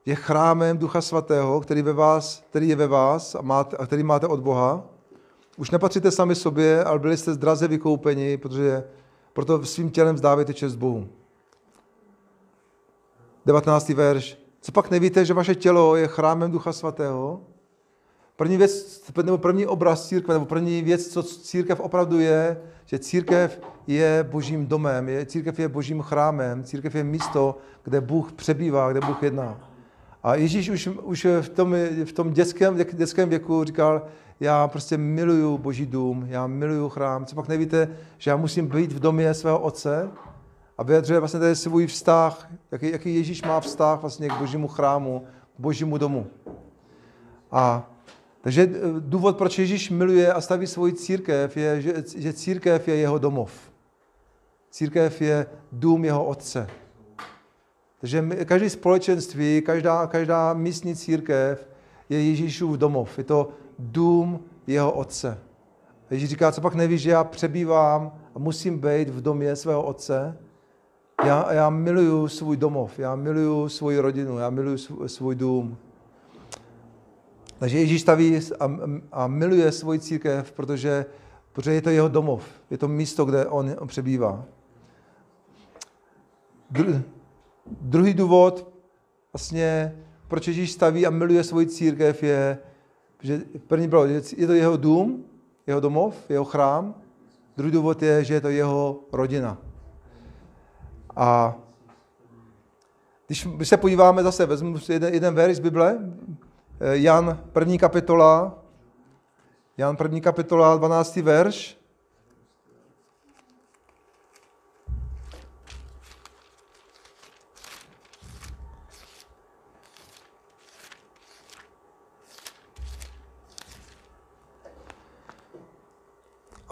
je 0.06 0.16
chrámem 0.16 0.78
Ducha 0.78 1.02
Svatého, 1.02 1.62
který, 1.62 1.82
ve 1.82 1.94
vás, 1.94 2.44
který 2.50 2.70
je 2.70 2.76
ve 2.76 2.88
vás 2.88 3.36
a, 3.36 3.42
máte, 3.42 3.78
a 3.78 3.86
který 3.86 4.04
máte 4.04 4.28
od 4.28 4.40
Boha. 4.40 4.84
Už 5.58 5.72
nepatříte 5.72 6.12
sami 6.12 6.36
sobě, 6.36 6.84
ale 6.84 7.00
byli 7.00 7.18
jste 7.18 7.34
zdraze 7.34 7.68
vykoupeni, 7.68 8.38
protože 8.38 8.84
proto 9.36 9.66
svým 9.66 9.90
tělem 9.90 10.16
vzdávejte 10.16 10.54
čest 10.54 10.76
Bohu. 10.76 11.08
19. 13.46 13.90
verš. 13.90 14.38
Co 14.62 14.72
pak 14.72 14.92
nevíte, 14.92 15.26
že 15.26 15.34
vaše 15.34 15.56
tělo 15.56 15.96
je 15.96 16.08
chrámem 16.08 16.52
Ducha 16.52 16.74
Svatého, 16.74 17.42
První 18.36 18.58
věc, 18.58 19.02
nebo 19.24 19.38
první 19.38 19.68
obraz 19.68 20.08
církve, 20.08 20.34
nebo 20.34 20.46
první 20.46 20.82
věc, 20.82 21.08
co 21.08 21.24
církev 21.24 21.80
opravdu 21.80 22.20
je, 22.20 22.62
že 22.86 23.00
církev 23.00 23.60
je 23.88 24.28
božím 24.32 24.68
domem, 24.68 25.10
je, 25.10 25.26
církev 25.26 25.60
je 25.60 25.68
božím 25.68 26.02
chrámem, 26.02 26.64
církev 26.64 26.96
je 26.96 27.04
místo, 27.04 27.58
kde 27.84 28.02
Bůh 28.02 28.32
přebývá, 28.32 28.92
kde 28.92 29.00
Bůh 29.02 29.24
jedná. 29.24 29.70
A 30.24 30.36
Ježíš 30.36 30.70
už, 30.70 30.90
už 31.02 31.28
v 31.42 31.50
tom, 31.50 31.76
v 32.06 32.12
tom 32.12 32.34
dětském, 32.34 32.78
dětském 32.94 33.30
věku 33.30 33.64
říkal, 33.64 34.02
já 34.40 34.68
prostě 34.68 34.98
miluju 34.98 35.58
boží 35.58 35.86
dům, 35.86 36.26
já 36.30 36.48
miluju 36.48 36.90
chrám. 36.90 37.26
Co 37.26 37.36
pak 37.36 37.48
nevíte, 37.48 37.90
že 38.18 38.32
já 38.32 38.38
musím 38.38 38.68
být 38.68 38.92
v 38.92 39.00
domě 39.00 39.34
svého 39.34 39.60
otce 39.60 40.10
a 40.78 40.84
vyjadřuje 40.84 41.20
vlastně 41.20 41.40
tady 41.40 41.56
svůj 41.56 41.88
vztah, 41.88 42.52
jaký, 42.72 42.92
jaký 42.92 43.16
Ježíš 43.16 43.44
má 43.44 43.60
vztah 43.60 44.02
vlastně 44.02 44.30
k 44.30 44.38
božímu 44.38 44.68
chrámu, 44.68 45.26
k 45.58 45.60
božímu 45.60 45.98
domu. 45.98 46.28
A 47.52 47.92
takže 48.42 48.62
eh, 48.62 48.80
důvod, 49.00 49.38
proč 49.38 49.60
Ježíš 49.60 49.90
miluje 49.90 50.34
a 50.34 50.42
staví 50.42 50.68
svoji 50.68 50.94
církev, 50.94 51.58
je, 51.58 51.82
že, 51.82 51.94
že 52.18 52.34
církev 52.34 52.88
je 52.88 52.96
jeho 52.96 53.18
domov. 53.18 53.52
Církev 54.72 55.22
je 55.22 55.46
dům 55.72 56.06
jeho 56.06 56.26
otce. 56.26 56.68
Takže 58.02 58.30
každý 58.46 58.70
společenství, 58.70 59.62
každá, 59.66 60.08
každá 60.08 60.54
místní 60.54 60.96
církev 60.96 61.70
je 62.10 62.24
Ježíšův 62.24 62.78
domov. 62.78 63.18
Je 63.18 63.24
to 63.24 63.50
dům 63.80 64.40
jeho 64.68 64.92
otce. 64.92 65.38
Ježíš 66.10 66.30
říká, 66.30 66.52
co 66.52 66.62
pak 66.62 66.76
nevíš, 66.76 67.02
že 67.02 67.10
já 67.10 67.24
přebývám 67.24 68.12
a 68.36 68.40
musím 68.40 68.80
být 68.80 69.10
v 69.10 69.22
domě 69.22 69.56
svého 69.56 69.84
otce. 69.84 70.38
Já, 71.26 71.54
já 71.54 71.70
miluju 71.70 72.28
svůj 72.28 72.58
domov, 72.58 73.00
já 73.00 73.16
miluju 73.16 73.70
svoji 73.70 74.00
rodinu, 74.00 74.38
já 74.38 74.50
miluju 74.50 74.78
svůj 75.08 75.36
dům. 75.36 75.78
Takže 77.60 77.80
Ježíš 77.80 78.02
staví 78.02 78.40
a, 78.60 78.72
a 79.12 79.28
miluje 79.28 79.72
svoji 79.72 80.00
církev, 80.00 80.52
protože, 80.52 81.06
protože 81.54 81.74
je 81.74 81.82
to 81.82 81.90
jeho 81.90 82.08
domov. 82.08 82.44
Je 82.70 82.78
to 82.78 82.88
místo, 82.88 83.26
kde 83.26 83.46
on 83.46 83.76
přebývá. 83.86 84.46
Dru, 86.72 87.02
druhý 87.82 88.14
důvod, 88.14 88.72
vlastně, 89.34 89.96
proč 90.28 90.48
Ježíš 90.48 90.72
staví 90.72 91.06
a 91.06 91.10
miluje 91.10 91.44
svoji 91.44 91.68
církev, 91.68 92.24
je, 92.24 92.58
že 93.26 93.42
první 93.68 93.88
bylo, 93.88 94.06
je 94.06 94.48
to 94.48 94.54
jeho 94.54 94.78
dům, 94.78 95.26
jeho 95.68 95.80
domov, 95.80 96.30
jeho 96.30 96.46
chrám. 96.46 96.96
Druhý 97.58 97.72
důvod 97.72 98.04
je, 98.04 98.24
že 98.24 98.34
je 98.34 98.42
to 98.42 98.50
jeho 98.50 99.00
rodina. 99.12 99.58
A 101.16 101.56
když 103.28 103.48
se 103.64 103.78
podíváme 103.78 104.24
zase, 104.24 104.46
vezmu 104.46 104.78
jeden, 104.90 105.14
jeden 105.14 105.34
verš 105.34 105.56
z 105.56 105.60
Bible, 105.60 106.00
Eh, 106.80 106.98
Jan 106.98 107.40
první 107.52 107.78
kapitola, 107.78 108.60
Jan 109.78 109.96
první 109.96 110.22
kapitola, 110.22 110.78
12. 110.78 111.22
verš. 111.22 111.78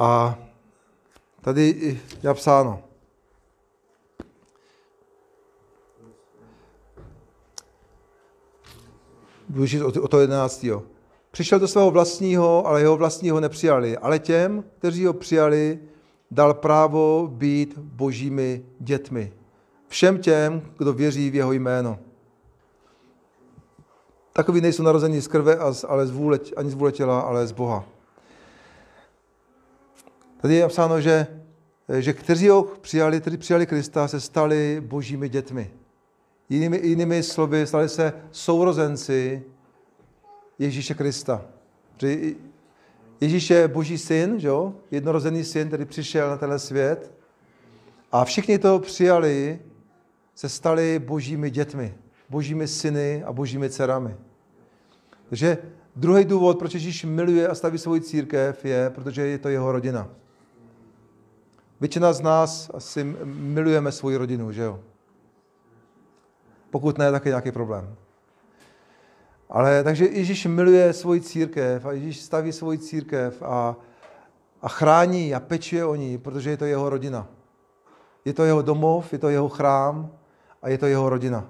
A 0.03 0.37
tady 1.41 1.75
je 1.79 1.97
napsáno. 2.23 2.83
budu 9.49 9.67
číst 9.67 9.81
o 9.81 10.07
to 10.07 10.19
11. 10.19 10.65
Přišel 11.31 11.59
do 11.59 11.67
svého 11.67 11.91
vlastního, 11.91 12.67
ale 12.67 12.81
jeho 12.81 12.97
vlastního 12.97 13.39
nepřijali. 13.39 13.97
Ale 13.97 14.19
těm, 14.19 14.63
kteří 14.77 15.05
ho 15.05 15.13
přijali, 15.13 15.79
dal 16.31 16.53
právo 16.53 17.27
být 17.31 17.77
božími 17.77 18.65
dětmi. 18.79 19.33
Všem 19.87 20.17
těm, 20.17 20.61
kdo 20.77 20.93
věří 20.93 21.29
v 21.29 21.35
jeho 21.35 21.51
jméno. 21.51 21.99
Takoví 24.33 24.61
nejsou 24.61 24.83
narození 24.83 25.21
z 25.21 25.27
krve, 25.27 25.57
ale 25.87 26.07
z 26.07 26.11
vůle, 26.11 26.39
ani 26.55 26.71
z 26.71 26.73
vůle 26.73 26.91
těla, 26.91 27.19
ale 27.19 27.47
z 27.47 27.51
Boha. 27.51 27.92
Tady 30.43 30.55
je 30.55 30.61
napsáno, 30.61 31.01
že, 31.01 31.27
že 31.99 32.13
kteří 32.13 32.49
ho 32.49 32.63
přijali, 32.63 33.21
kteří 33.21 33.37
přijali 33.37 33.65
Krista, 33.65 34.07
se 34.07 34.19
stali 34.19 34.81
božími 34.85 35.29
dětmi. 35.29 35.71
Jinými, 36.49 36.79
jinými 36.83 37.23
slovy, 37.23 37.67
stali 37.67 37.89
se 37.89 38.13
sourozenci 38.31 39.43
Ježíše 40.59 40.93
Krista. 40.93 41.45
Ježíš 43.21 43.49
je 43.49 43.67
boží 43.67 43.97
syn, 43.97 44.39
že 44.39 44.47
jo? 44.47 44.73
jednorozený 44.91 45.43
syn, 45.43 45.67
který 45.67 45.85
přišel 45.85 46.29
na 46.29 46.37
tenhle 46.37 46.59
svět. 46.59 47.11
A 48.11 48.25
všichni 48.25 48.59
to 48.59 48.79
přijali, 48.79 49.59
se 50.35 50.49
stali 50.49 50.99
božími 50.99 51.49
dětmi, 51.51 51.95
božími 52.29 52.67
syny 52.67 53.23
a 53.23 53.33
božími 53.33 53.69
dcerami. 53.69 54.15
Takže 55.29 55.57
druhý 55.95 56.25
důvod, 56.25 56.59
proč 56.59 56.73
Ježíš 56.73 57.03
miluje 57.03 57.47
a 57.47 57.55
staví 57.55 57.77
svou 57.77 57.99
církev, 57.99 58.65
je, 58.65 58.89
protože 58.89 59.21
je 59.21 59.37
to 59.37 59.49
jeho 59.49 59.71
rodina. 59.71 60.09
Většina 61.83 62.13
z 62.13 62.21
nás 62.21 62.71
asi 62.73 63.03
milujeme 63.23 63.91
svou 63.91 64.17
rodinu, 64.17 64.51
že 64.51 64.61
jo? 64.61 64.79
Pokud 66.69 66.97
ne, 66.97 67.11
tak 67.11 67.25
je 67.25 67.29
nějaký 67.29 67.51
problém. 67.51 67.95
Ale 69.49 69.83
takže 69.83 70.05
Ježíš 70.05 70.45
miluje 70.45 70.93
svoji 70.93 71.21
církev 71.21 71.85
a 71.85 71.91
Ježíš 71.91 72.19
staví 72.19 72.51
svoji 72.51 72.77
církev 72.77 73.41
a, 73.41 73.75
a 74.61 74.69
chrání 74.69 75.35
a 75.35 75.39
pečuje 75.39 75.85
o 75.85 75.95
ní, 75.95 76.17
protože 76.17 76.49
je 76.49 76.57
to 76.57 76.65
jeho 76.65 76.89
rodina. 76.89 77.27
Je 78.25 78.33
to 78.33 78.43
jeho 78.43 78.61
domov, 78.61 79.13
je 79.13 79.19
to 79.19 79.29
jeho 79.29 79.49
chrám 79.49 80.11
a 80.61 80.69
je 80.69 80.77
to 80.77 80.85
jeho 80.85 81.09
rodina. 81.09 81.49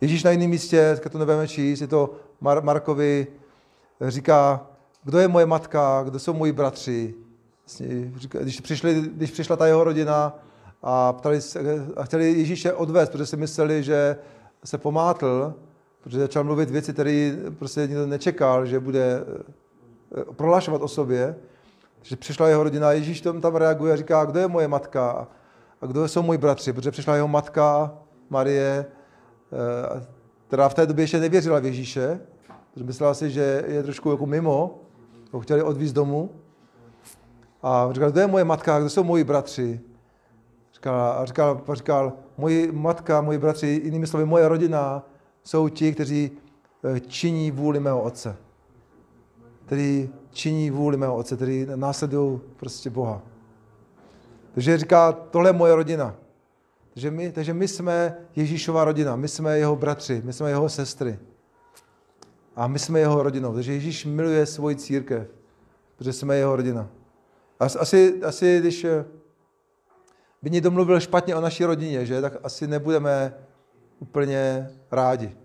Ježíš 0.00 0.24
na 0.24 0.30
jiném 0.30 0.50
místě, 0.50 1.00
to 1.10 1.18
nebudeme 1.18 1.48
číst, 1.48 1.80
je 1.80 1.86
to 1.86 2.14
Mar- 2.42 2.62
Markovi, 2.62 3.26
říká, 4.08 4.66
kdo 5.02 5.18
je 5.18 5.28
moje 5.28 5.46
matka, 5.46 6.02
kdo 6.02 6.18
jsou 6.18 6.32
moji 6.32 6.52
bratři. 6.52 7.23
Vlastně, 7.64 8.12
když, 8.40 8.60
přišli, 8.60 9.10
když 9.14 9.30
přišla 9.30 9.56
ta 9.56 9.66
jeho 9.66 9.84
rodina 9.84 10.38
a, 10.82 11.12
ptali 11.12 11.40
se, 11.40 11.60
a 11.96 12.04
chtěli 12.04 12.32
Ježíše 12.32 12.72
odvést, 12.72 13.08
protože 13.08 13.26
si 13.26 13.36
mysleli, 13.36 13.82
že 13.82 14.16
se 14.64 14.78
pomátl, 14.78 15.54
protože 16.00 16.18
začal 16.18 16.44
mluvit 16.44 16.70
věci, 16.70 16.92
které 16.92 17.36
prostě 17.58 17.80
nikdo 17.80 18.06
nečekal, 18.06 18.66
že 18.66 18.80
bude 18.80 19.24
eh, 20.18 20.24
prohlašovat 20.36 20.82
o 20.82 20.88
sobě. 20.88 21.36
Takže 21.98 22.16
přišla 22.16 22.48
jeho 22.48 22.62
rodina, 22.62 22.92
Ježíš 22.92 23.20
tam, 23.20 23.40
tam 23.40 23.56
reaguje 23.56 23.92
a 23.92 23.96
říká, 23.96 24.24
kdo 24.24 24.40
je 24.40 24.48
moje 24.48 24.68
matka 24.68 25.28
a 25.80 25.86
kdo 25.86 26.08
jsou 26.08 26.22
moji 26.22 26.38
bratři, 26.38 26.72
protože 26.72 26.90
přišla 26.90 27.14
jeho 27.14 27.28
matka 27.28 27.94
Marie, 28.30 28.86
eh, 29.52 30.06
která 30.48 30.68
v 30.68 30.74
té 30.74 30.86
době 30.86 31.02
ještě 31.02 31.20
nevěřila 31.20 31.58
v 31.58 31.64
Ježíše, 31.64 32.20
protože 32.72 32.84
myslela 32.84 33.14
si, 33.14 33.30
že 33.30 33.64
je 33.66 33.82
trošku 33.82 34.10
jako 34.10 34.26
mimo, 34.26 34.80
ho 35.32 35.40
chtěli 35.40 35.62
odvízt 35.62 35.94
domů. 35.94 36.30
A 37.66 37.88
říkal, 37.92 38.10
kdo 38.10 38.20
je 38.20 38.26
moje 38.26 38.44
matka, 38.44 38.80
kdo 38.80 38.90
jsou 38.90 39.04
moji 39.04 39.24
bratři? 39.24 39.80
Říkal, 40.74 41.00
a 41.00 41.24
říkal, 41.24 41.62
říkal, 41.72 42.12
moje 42.38 42.72
matka, 42.72 43.20
moji 43.20 43.38
bratři, 43.38 43.80
jinými 43.84 44.06
slovy, 44.06 44.24
moje 44.24 44.48
rodina, 44.48 45.02
jsou 45.42 45.68
ti, 45.68 45.92
kteří 45.92 46.30
eh, 46.96 47.00
činí 47.00 47.50
vůli 47.50 47.80
mého 47.80 48.02
otce. 48.02 48.36
Kteří 49.66 50.10
činí 50.30 50.70
vůli 50.70 50.96
mého 50.96 51.16
otce, 51.16 51.36
kteří 51.36 51.66
následují 51.74 52.40
prostě 52.56 52.90
Boha. 52.90 53.22
Takže 54.54 54.78
říká, 54.78 55.12
tohle 55.12 55.48
je 55.48 55.52
moje 55.52 55.74
rodina. 55.74 56.14
Takže 56.94 57.10
my, 57.10 57.32
takže 57.32 57.54
my 57.54 57.68
jsme 57.68 58.16
Ježíšova 58.36 58.84
rodina, 58.84 59.16
my 59.16 59.28
jsme 59.28 59.58
jeho 59.58 59.76
bratři, 59.76 60.22
my 60.24 60.32
jsme 60.32 60.50
jeho 60.50 60.68
sestry. 60.68 61.18
A 62.56 62.66
my 62.66 62.78
jsme 62.78 63.00
jeho 63.00 63.22
rodinou. 63.22 63.54
Takže 63.54 63.72
Ježíš 63.72 64.04
miluje 64.04 64.46
svoji 64.46 64.76
církev, 64.76 65.26
protože 65.96 66.12
jsme 66.12 66.36
jeho 66.36 66.56
rodina. 66.56 66.88
Asi, 67.60 68.22
asi 68.22 68.60
když 68.60 68.84
eh, 68.84 69.04
by 70.42 70.50
někdo 70.50 70.70
mluvil 70.70 71.00
špatně 71.00 71.36
o 71.36 71.40
naší 71.40 71.64
rodině, 71.64 72.06
že, 72.06 72.20
tak 72.20 72.32
asi 72.42 72.66
nebudeme 72.66 73.34
úplně 73.98 74.70
rádi. 74.90 75.36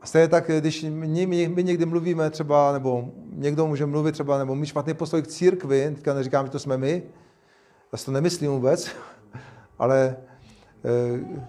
A 0.00 0.06
stejně 0.06 0.28
tak, 0.28 0.50
když 0.58 0.82
my, 0.82 1.26
my, 1.26 1.48
my 1.48 1.64
někdy 1.64 1.86
mluvíme 1.86 2.30
třeba, 2.30 2.72
nebo 2.72 3.12
někdo 3.32 3.66
může 3.66 3.86
mluvit 3.86 4.12
třeba, 4.12 4.38
nebo 4.38 4.54
mít 4.54 4.66
špatný 4.66 4.94
postoj 4.94 5.22
k 5.22 5.26
církvi, 5.26 5.92
teďka 5.94 6.14
neříkám, 6.14 6.46
že 6.46 6.52
to 6.52 6.58
jsme 6.58 6.76
my, 6.76 7.02
já 7.92 7.98
si 7.98 8.04
to 8.04 8.12
nemyslím 8.12 8.50
vůbec, 8.50 8.90
ale 9.78 10.16
eh, 10.84 11.42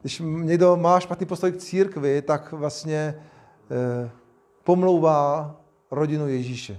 když 0.00 0.22
někdo 0.24 0.76
má 0.76 1.00
špatný 1.00 1.26
postoj 1.26 1.52
k 1.52 1.56
církvi, 1.56 2.22
tak 2.22 2.52
vlastně 2.52 3.14
eh, 3.70 4.10
pomlouvá 4.64 5.56
rodinu 5.90 6.28
Ježíše. 6.28 6.78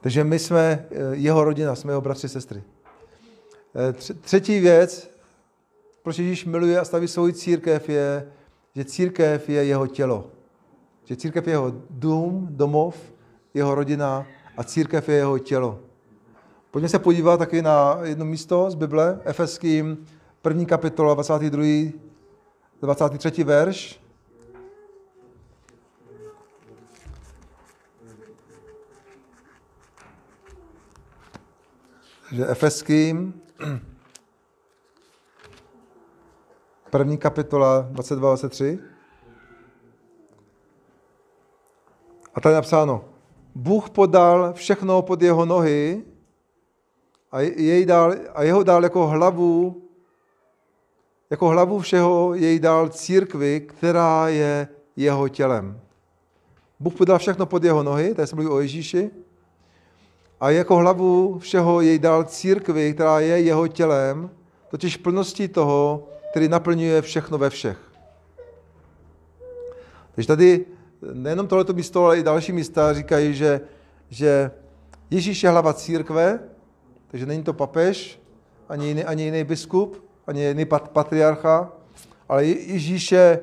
Takže 0.00 0.24
my 0.24 0.38
jsme 0.38 0.86
eh, 0.90 0.96
jeho 1.12 1.44
rodina, 1.44 1.74
jsme 1.74 1.92
jeho 1.92 2.00
bratři, 2.00 2.28
sestry. 2.28 2.62
Třetí 4.20 4.60
věc, 4.60 5.10
proč 6.02 6.18
Ježíš 6.18 6.44
miluje 6.44 6.80
a 6.80 6.84
staví 6.84 7.08
svou 7.08 7.30
církev, 7.30 7.88
je, 7.88 8.26
že 8.74 8.84
církev 8.84 9.48
je 9.48 9.64
jeho 9.64 9.86
tělo. 9.86 10.30
Že 11.04 11.16
církev 11.16 11.46
je 11.46 11.52
jeho 11.52 11.72
dům, 11.90 12.48
domov, 12.50 12.96
jeho 13.54 13.74
rodina 13.74 14.26
a 14.56 14.64
církev 14.64 15.08
je 15.08 15.14
jeho 15.14 15.38
tělo. 15.38 15.78
Pojďme 16.70 16.88
se 16.88 16.98
podívat 16.98 17.36
taky 17.36 17.62
na 17.62 17.98
jedno 18.02 18.24
místo 18.24 18.70
z 18.70 18.74
Bible, 18.74 19.20
Efeským, 19.24 20.06
první 20.42 20.66
kapitola, 20.66 21.14
22. 21.14 21.92
23. 22.82 23.44
verš. 23.44 24.00
Že 32.32 32.46
Efeským, 32.46 33.40
první 36.90 37.18
kapitola 37.18 37.88
22-23. 37.92 38.78
A 42.34 42.40
tady 42.40 42.52
je 42.52 42.56
napsáno, 42.56 43.04
Bůh 43.54 43.90
podal 43.90 44.52
všechno 44.52 45.02
pod 45.02 45.22
jeho 45.22 45.44
nohy 45.44 46.04
a, 47.32 47.40
jej 47.40 47.86
dal, 47.86 48.14
a 48.34 48.42
jeho 48.42 48.62
dal 48.62 48.82
jako 48.82 49.06
hlavu, 49.06 49.82
jako 51.30 51.48
hlavu 51.48 51.78
všeho 51.78 52.34
jej 52.34 52.58
dal 52.58 52.88
církvi, 52.88 53.60
která 53.60 54.28
je 54.28 54.68
jeho 54.96 55.28
tělem. 55.28 55.80
Bůh 56.80 56.94
podal 56.94 57.18
všechno 57.18 57.46
pod 57.46 57.64
jeho 57.64 57.82
nohy, 57.82 58.14
tady 58.14 58.28
se 58.28 58.36
mluví 58.36 58.50
o 58.50 58.60
Ježíši, 58.60 59.10
a 60.40 60.50
jako 60.50 60.76
hlavu 60.76 61.38
všeho 61.38 61.80
jej 61.80 61.98
dal 61.98 62.24
církvi, 62.24 62.94
která 62.94 63.20
je 63.20 63.40
jeho 63.40 63.68
tělem, 63.68 64.30
totiž 64.70 64.96
plností 64.96 65.48
toho, 65.48 66.08
který 66.30 66.48
naplňuje 66.48 67.02
všechno 67.02 67.38
ve 67.38 67.50
všech. 67.50 67.78
Takže 70.14 70.28
tady 70.28 70.66
nejenom 71.12 71.48
tohleto 71.48 71.72
místo, 71.72 72.04
ale 72.04 72.18
i 72.18 72.22
další 72.22 72.52
místa 72.52 72.94
říkají, 72.94 73.34
že, 73.34 73.60
že 74.08 74.50
Ježíš 75.10 75.42
je 75.42 75.50
hlava 75.50 75.74
církve, 75.74 76.40
takže 77.10 77.26
není 77.26 77.42
to 77.42 77.52
papež, 77.52 78.20
ani 78.68 78.88
jiný, 78.88 79.04
ani 79.04 79.22
jiný 79.22 79.44
biskup, 79.44 80.04
ani 80.26 80.44
jiný 80.44 80.64
pat, 80.64 80.88
patriarcha, 80.88 81.72
ale 82.28 82.44
Ježíš 82.44 83.12
je 83.12 83.40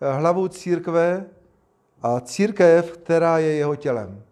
hlavou 0.00 0.48
církve 0.48 1.24
a 2.02 2.20
církev, 2.20 2.92
která 2.92 3.38
je 3.38 3.52
jeho 3.52 3.76
tělem. 3.76 4.22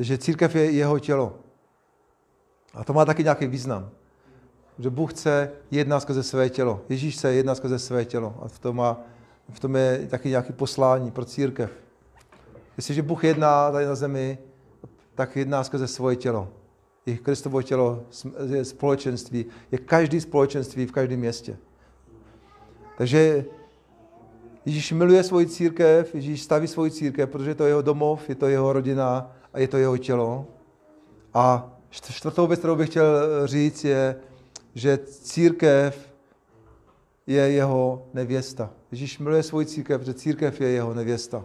Takže 0.00 0.18
církev 0.18 0.54
je 0.54 0.70
jeho 0.70 0.98
tělo. 0.98 1.34
A 2.74 2.84
to 2.84 2.92
má 2.92 3.04
taky 3.04 3.22
nějaký 3.22 3.46
význam. 3.46 3.90
Že 4.78 4.90
Bůh 4.90 5.12
chce 5.12 5.52
jednat 5.70 6.00
skrze 6.00 6.22
své 6.22 6.50
tělo. 6.50 6.80
Ježíš 6.88 7.14
chce 7.16 7.34
jednat 7.34 7.54
skrze 7.54 7.78
své 7.78 8.04
tělo. 8.04 8.34
A 8.42 8.48
v 8.48 8.58
tom, 8.58 8.76
má, 8.76 9.00
v 9.52 9.60
tom 9.60 9.76
je 9.76 10.06
taky 10.10 10.28
nějaký 10.28 10.52
poslání 10.52 11.10
pro 11.10 11.24
církev. 11.24 11.70
Jestliže 12.76 13.02
Bůh 13.02 13.24
jedná 13.24 13.72
tady 13.72 13.86
na 13.86 13.94
zemi, 13.94 14.38
tak 15.14 15.36
jedná 15.36 15.64
skrze 15.64 15.86
svoje 15.86 16.16
tělo. 16.16 16.48
I 17.06 17.16
Kristovo 17.16 17.62
tělo 17.62 18.02
je 18.46 18.64
společenství. 18.64 19.46
Je 19.72 19.78
každý 19.78 20.20
společenství 20.20 20.86
v 20.86 20.92
každém 20.92 21.20
městě. 21.20 21.56
Takže 22.98 23.44
Ježíš 24.64 24.92
miluje 24.92 25.22
svoji 25.22 25.46
církev, 25.46 26.14
Ježíš 26.14 26.42
staví 26.42 26.66
svoji 26.66 26.90
církev, 26.90 27.30
protože 27.30 27.54
to 27.54 27.64
je 27.64 27.70
jeho 27.70 27.82
domov, 27.82 28.28
je 28.28 28.34
to 28.34 28.48
jeho 28.48 28.72
rodina, 28.72 29.36
a 29.52 29.58
je 29.58 29.68
to 29.68 29.76
jeho 29.76 29.98
tělo. 29.98 30.46
A 31.34 31.72
čtvrtou 31.90 32.46
věc, 32.46 32.58
kterou 32.58 32.76
bych 32.76 32.90
chtěl 32.90 33.06
říct, 33.46 33.84
je, 33.84 34.16
že 34.74 34.98
církev 34.98 36.12
je 37.26 37.50
jeho 37.50 38.06
nevěsta. 38.14 38.70
Ježíš 38.90 39.18
miluje 39.18 39.42
svou 39.42 39.64
církev, 39.64 40.02
že 40.02 40.14
církev 40.14 40.60
je 40.60 40.68
jeho 40.68 40.94
nevěsta. 40.94 41.44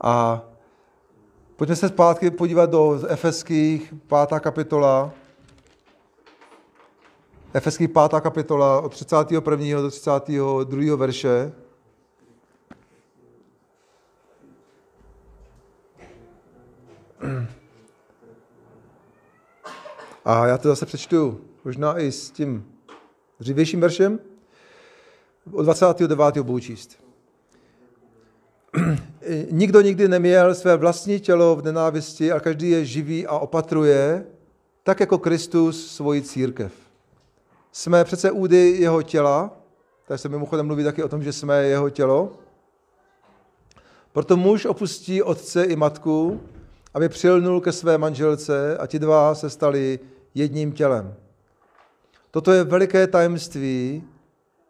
A 0.00 0.42
pojďme 1.56 1.76
se 1.76 1.88
zpátky 1.88 2.30
podívat 2.30 2.70
do 2.70 3.00
Efeských, 3.08 3.94
pátá 4.06 4.40
kapitola. 4.40 5.12
Efeských 7.54 7.90
pátá 7.90 8.20
kapitola 8.20 8.80
od 8.80 8.92
31. 8.92 9.80
do 9.80 9.90
32. 9.90 10.96
verše. 10.96 11.52
A 20.24 20.46
já 20.46 20.58
to 20.58 20.68
zase 20.68 20.86
přečtu 20.86 21.40
možná 21.64 21.98
i 22.00 22.12
s 22.12 22.30
tím 22.30 22.72
dřívějším 23.40 23.80
veršem. 23.80 24.18
Od 25.52 25.62
29. 25.62 26.38
budu 26.38 26.60
číst. 26.60 26.98
Nikdo 29.50 29.80
nikdy 29.80 30.08
neměl 30.08 30.54
své 30.54 30.76
vlastní 30.76 31.20
tělo 31.20 31.56
v 31.56 31.64
nenávisti 31.64 32.32
a 32.32 32.40
každý 32.40 32.70
je 32.70 32.84
živý 32.84 33.26
a 33.26 33.38
opatruje, 33.38 34.26
tak 34.82 35.00
jako 35.00 35.18
Kristus 35.18 35.86
svoji 35.86 36.22
církev. 36.22 36.72
Jsme 37.72 38.04
přece 38.04 38.30
údy 38.30 38.76
jeho 38.78 39.02
těla, 39.02 39.56
tady 40.06 40.18
se 40.18 40.28
mimochodem 40.28 40.66
mluví 40.66 40.84
taky 40.84 41.02
o 41.02 41.08
tom, 41.08 41.22
že 41.22 41.32
jsme 41.32 41.64
jeho 41.64 41.90
tělo. 41.90 42.32
Proto 44.12 44.36
muž 44.36 44.64
opustí 44.64 45.22
otce 45.22 45.64
i 45.64 45.76
matku 45.76 46.40
aby 46.94 47.08
přilnul 47.08 47.60
ke 47.60 47.72
své 47.72 47.98
manželce 47.98 48.78
a 48.78 48.86
ti 48.86 48.98
dva 48.98 49.34
se 49.34 49.50
stali 49.50 50.00
jedním 50.34 50.72
tělem. 50.72 51.14
Toto 52.30 52.52
je 52.52 52.64
veliké 52.64 53.06
tajemství, 53.06 54.04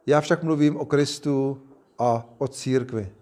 já 0.07 0.21
však 0.21 0.43
mluvím 0.43 0.77
o 0.77 0.85
Kristu 0.85 1.63
a 1.99 2.27
o 2.39 2.49
církvi. 2.49 3.13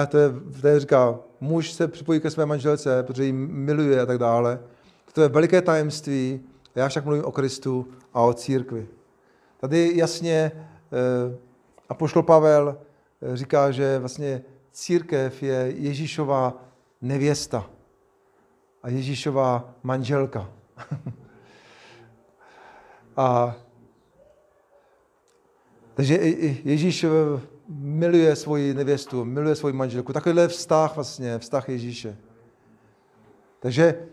A 0.00 0.06
to 0.06 0.18
je, 0.18 0.30
to 0.60 0.68
je 0.68 0.80
říká, 0.80 1.18
muž 1.40 1.72
se 1.72 1.88
připojí 1.88 2.20
ke 2.20 2.30
své 2.30 2.46
manželce, 2.46 3.02
protože 3.02 3.24
ji 3.24 3.32
miluje 3.32 4.00
a 4.00 4.06
tak 4.06 4.18
dále. 4.18 4.60
To 5.12 5.22
je 5.22 5.28
veliké 5.28 5.62
tajemství, 5.62 6.40
já 6.74 6.88
však 6.88 7.04
mluvím 7.04 7.24
o 7.24 7.32
Kristu 7.32 7.88
a 8.14 8.22
o 8.22 8.32
církvi. 8.32 8.88
Tady 9.60 9.92
jasně 9.94 10.52
eh, 10.54 11.36
apoštol 11.88 12.22
Pavel 12.22 12.78
eh, 13.22 13.36
říká, 13.36 13.70
že 13.70 13.98
vlastně 13.98 14.42
církev 14.74 15.42
je 15.42 15.72
Ježíšová 15.76 16.64
nevěsta 17.00 17.70
a 18.82 18.88
Ježíšová 18.88 19.74
manželka. 19.82 20.50
a 23.16 23.56
takže 25.94 26.14
Ježíš 26.64 27.04
eh, 27.04 27.08
miluje 27.68 28.36
svoji 28.36 28.74
nevěstu, 28.74 29.24
miluje 29.24 29.54
svoji 29.54 29.74
manželku. 29.74 30.12
Takovýhle 30.12 30.48
vztah 30.48 30.94
vlastně, 30.94 31.38
vztah 31.38 31.68
Ježíše. 31.68 32.16
Takže 33.60 34.06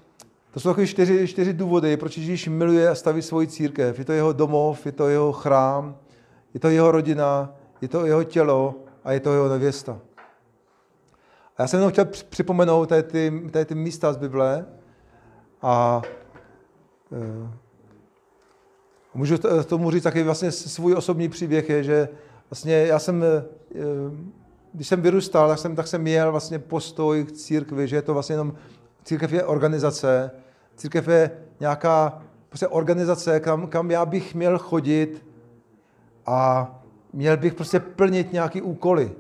to 0.51 0.59
jsou 0.59 0.69
takové 0.69 0.87
čtyři, 0.87 1.27
čtyři 1.27 1.53
důvody, 1.53 1.97
proč 1.97 2.17
Ježíš 2.17 2.47
miluje 2.47 2.89
a 2.89 2.95
staví 2.95 3.21
svoji 3.21 3.47
církev. 3.47 3.99
Je 3.99 4.05
to 4.05 4.11
jeho 4.11 4.33
domov, 4.33 4.85
je 4.85 4.91
to 4.91 5.09
jeho 5.09 5.33
chrám, 5.33 5.97
je 6.53 6.59
to 6.59 6.69
jeho 6.69 6.91
rodina, 6.91 7.55
je 7.81 7.87
to 7.87 8.05
jeho 8.05 8.23
tělo 8.23 8.75
a 9.03 9.11
je 9.11 9.19
to 9.19 9.33
jeho 9.33 9.49
nevěsta. 9.49 9.99
Já 11.61 11.67
jsem 11.67 11.77
jenom 11.79 11.91
chtěl 11.91 12.05
připomenout 12.05 12.89
tady 12.89 13.03
ty, 13.03 13.43
tady 13.51 13.65
ty 13.65 13.75
místa 13.75 14.13
z 14.13 14.17
Bible 14.17 14.65
a 15.61 16.01
e, 17.11 17.49
můžu 19.13 19.37
tomu 19.65 19.91
říct 19.91 20.03
taky 20.03 20.23
vlastně 20.23 20.51
svůj 20.51 20.93
osobní 20.93 21.29
příběh 21.29 21.69
je, 21.69 21.83
že 21.83 22.09
vlastně 22.49 22.73
já 22.73 22.99
jsem, 22.99 23.23
e, 23.23 23.43
když 24.73 24.87
jsem 24.87 25.01
vyrůstal, 25.01 25.49
tak 25.49 25.59
jsem, 25.59 25.75
tak 25.75 25.87
jsem 25.87 26.01
měl 26.01 26.31
vlastně 26.31 26.59
postoj 26.59 27.25
k 27.25 27.31
církvi, 27.31 27.87
že 27.87 27.95
je 27.95 28.01
to 28.01 28.13
vlastně 28.13 28.33
jenom, 28.33 28.53
církev 29.03 29.33
je 29.33 29.43
organizace, 29.43 30.31
církev 30.75 31.07
je 31.07 31.31
nějaká 31.59 32.21
prostě 32.49 32.67
organizace, 32.67 33.39
kam, 33.39 33.67
kam 33.67 33.91
já 33.91 34.05
bych 34.05 34.35
měl 34.35 34.57
chodit 34.57 35.25
a 36.25 36.67
měl 37.13 37.37
bych 37.37 37.53
prostě 37.53 37.79
plnit 37.79 38.33
nějaké 38.33 38.61
úkoly. 38.61 39.11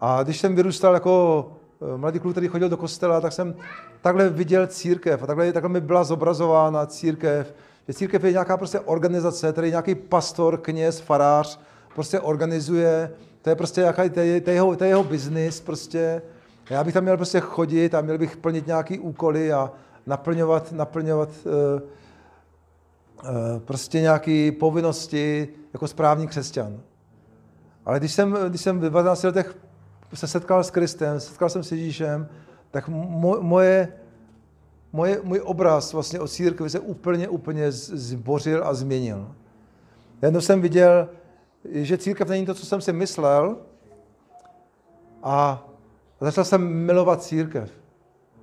A 0.00 0.22
když 0.22 0.40
jsem 0.40 0.54
vyrůstal 0.54 0.94
jako 0.94 1.46
eh, 1.94 1.96
mladý 1.96 2.18
kluk, 2.18 2.32
který 2.32 2.48
chodil 2.48 2.68
do 2.68 2.76
kostela, 2.76 3.20
tak 3.20 3.32
jsem 3.32 3.54
takhle 4.00 4.28
viděl 4.28 4.66
církev 4.66 5.22
a 5.22 5.26
takhle, 5.26 5.52
takhle 5.52 5.68
mi 5.68 5.80
byla 5.80 6.04
zobrazována 6.04 6.86
církev. 6.86 7.54
Že 7.88 7.94
církev 7.94 8.24
je 8.24 8.32
nějaká 8.32 8.56
prostě 8.56 8.80
organizace, 8.80 9.52
tady 9.52 9.70
nějaký 9.70 9.94
pastor, 9.94 10.58
kněz, 10.58 11.00
farář 11.00 11.60
prostě 11.94 12.20
organizuje, 12.20 13.10
to 13.42 13.50
je 13.50 13.56
prostě 13.56 13.80
nějaký, 13.80 14.10
to 14.10 14.20
je, 14.20 14.40
to 14.40 14.50
je 14.50 14.54
jeho, 14.54 14.76
to 14.76 14.84
je 14.84 14.90
jeho 14.90 15.04
biznis 15.04 15.60
prostě. 15.60 16.22
Já 16.70 16.84
bych 16.84 16.94
tam 16.94 17.02
měl 17.02 17.16
prostě 17.16 17.40
chodit 17.40 17.94
a 17.94 18.00
měl 18.00 18.18
bych 18.18 18.36
plnit 18.36 18.66
nějaký 18.66 18.98
úkoly 18.98 19.52
a 19.52 19.72
naplňovat, 20.06 20.72
naplňovat 20.72 21.28
uh, 21.28 21.52
uh, 23.22 23.60
prostě 23.64 24.00
nějaké 24.00 24.52
povinnosti 24.60 25.48
jako 25.72 25.88
správný 25.88 26.26
křesťan. 26.26 26.80
Ale 27.84 27.98
když 27.98 28.12
jsem, 28.12 28.36
když 28.48 28.60
jsem 28.60 28.80
v 28.80 28.90
12 28.90 29.22
letech 29.22 29.56
se 30.16 30.26
setkal 30.26 30.64
s 30.64 30.70
Kristem, 30.70 31.20
setkal 31.20 31.48
jsem 31.48 31.62
s 31.62 31.72
Ježíšem, 31.72 32.28
tak 32.70 32.88
moje, 32.88 33.92
moje, 34.92 35.20
můj 35.22 35.40
obraz 35.44 35.92
vlastně 35.92 36.20
o 36.20 36.28
církvi 36.28 36.70
se 36.70 36.80
úplně, 36.80 37.28
úplně 37.28 37.72
zbořil 37.72 38.64
a 38.64 38.74
změnil. 38.74 39.34
Jednou 40.22 40.40
jsem 40.40 40.60
viděl, 40.60 41.08
že 41.64 41.98
církev 41.98 42.28
není 42.28 42.46
to, 42.46 42.54
co 42.54 42.66
jsem 42.66 42.80
si 42.80 42.92
myslel 42.92 43.56
a 45.22 45.68
začal 46.20 46.44
jsem 46.44 46.68
milovat 46.68 47.22
církev. 47.22 47.70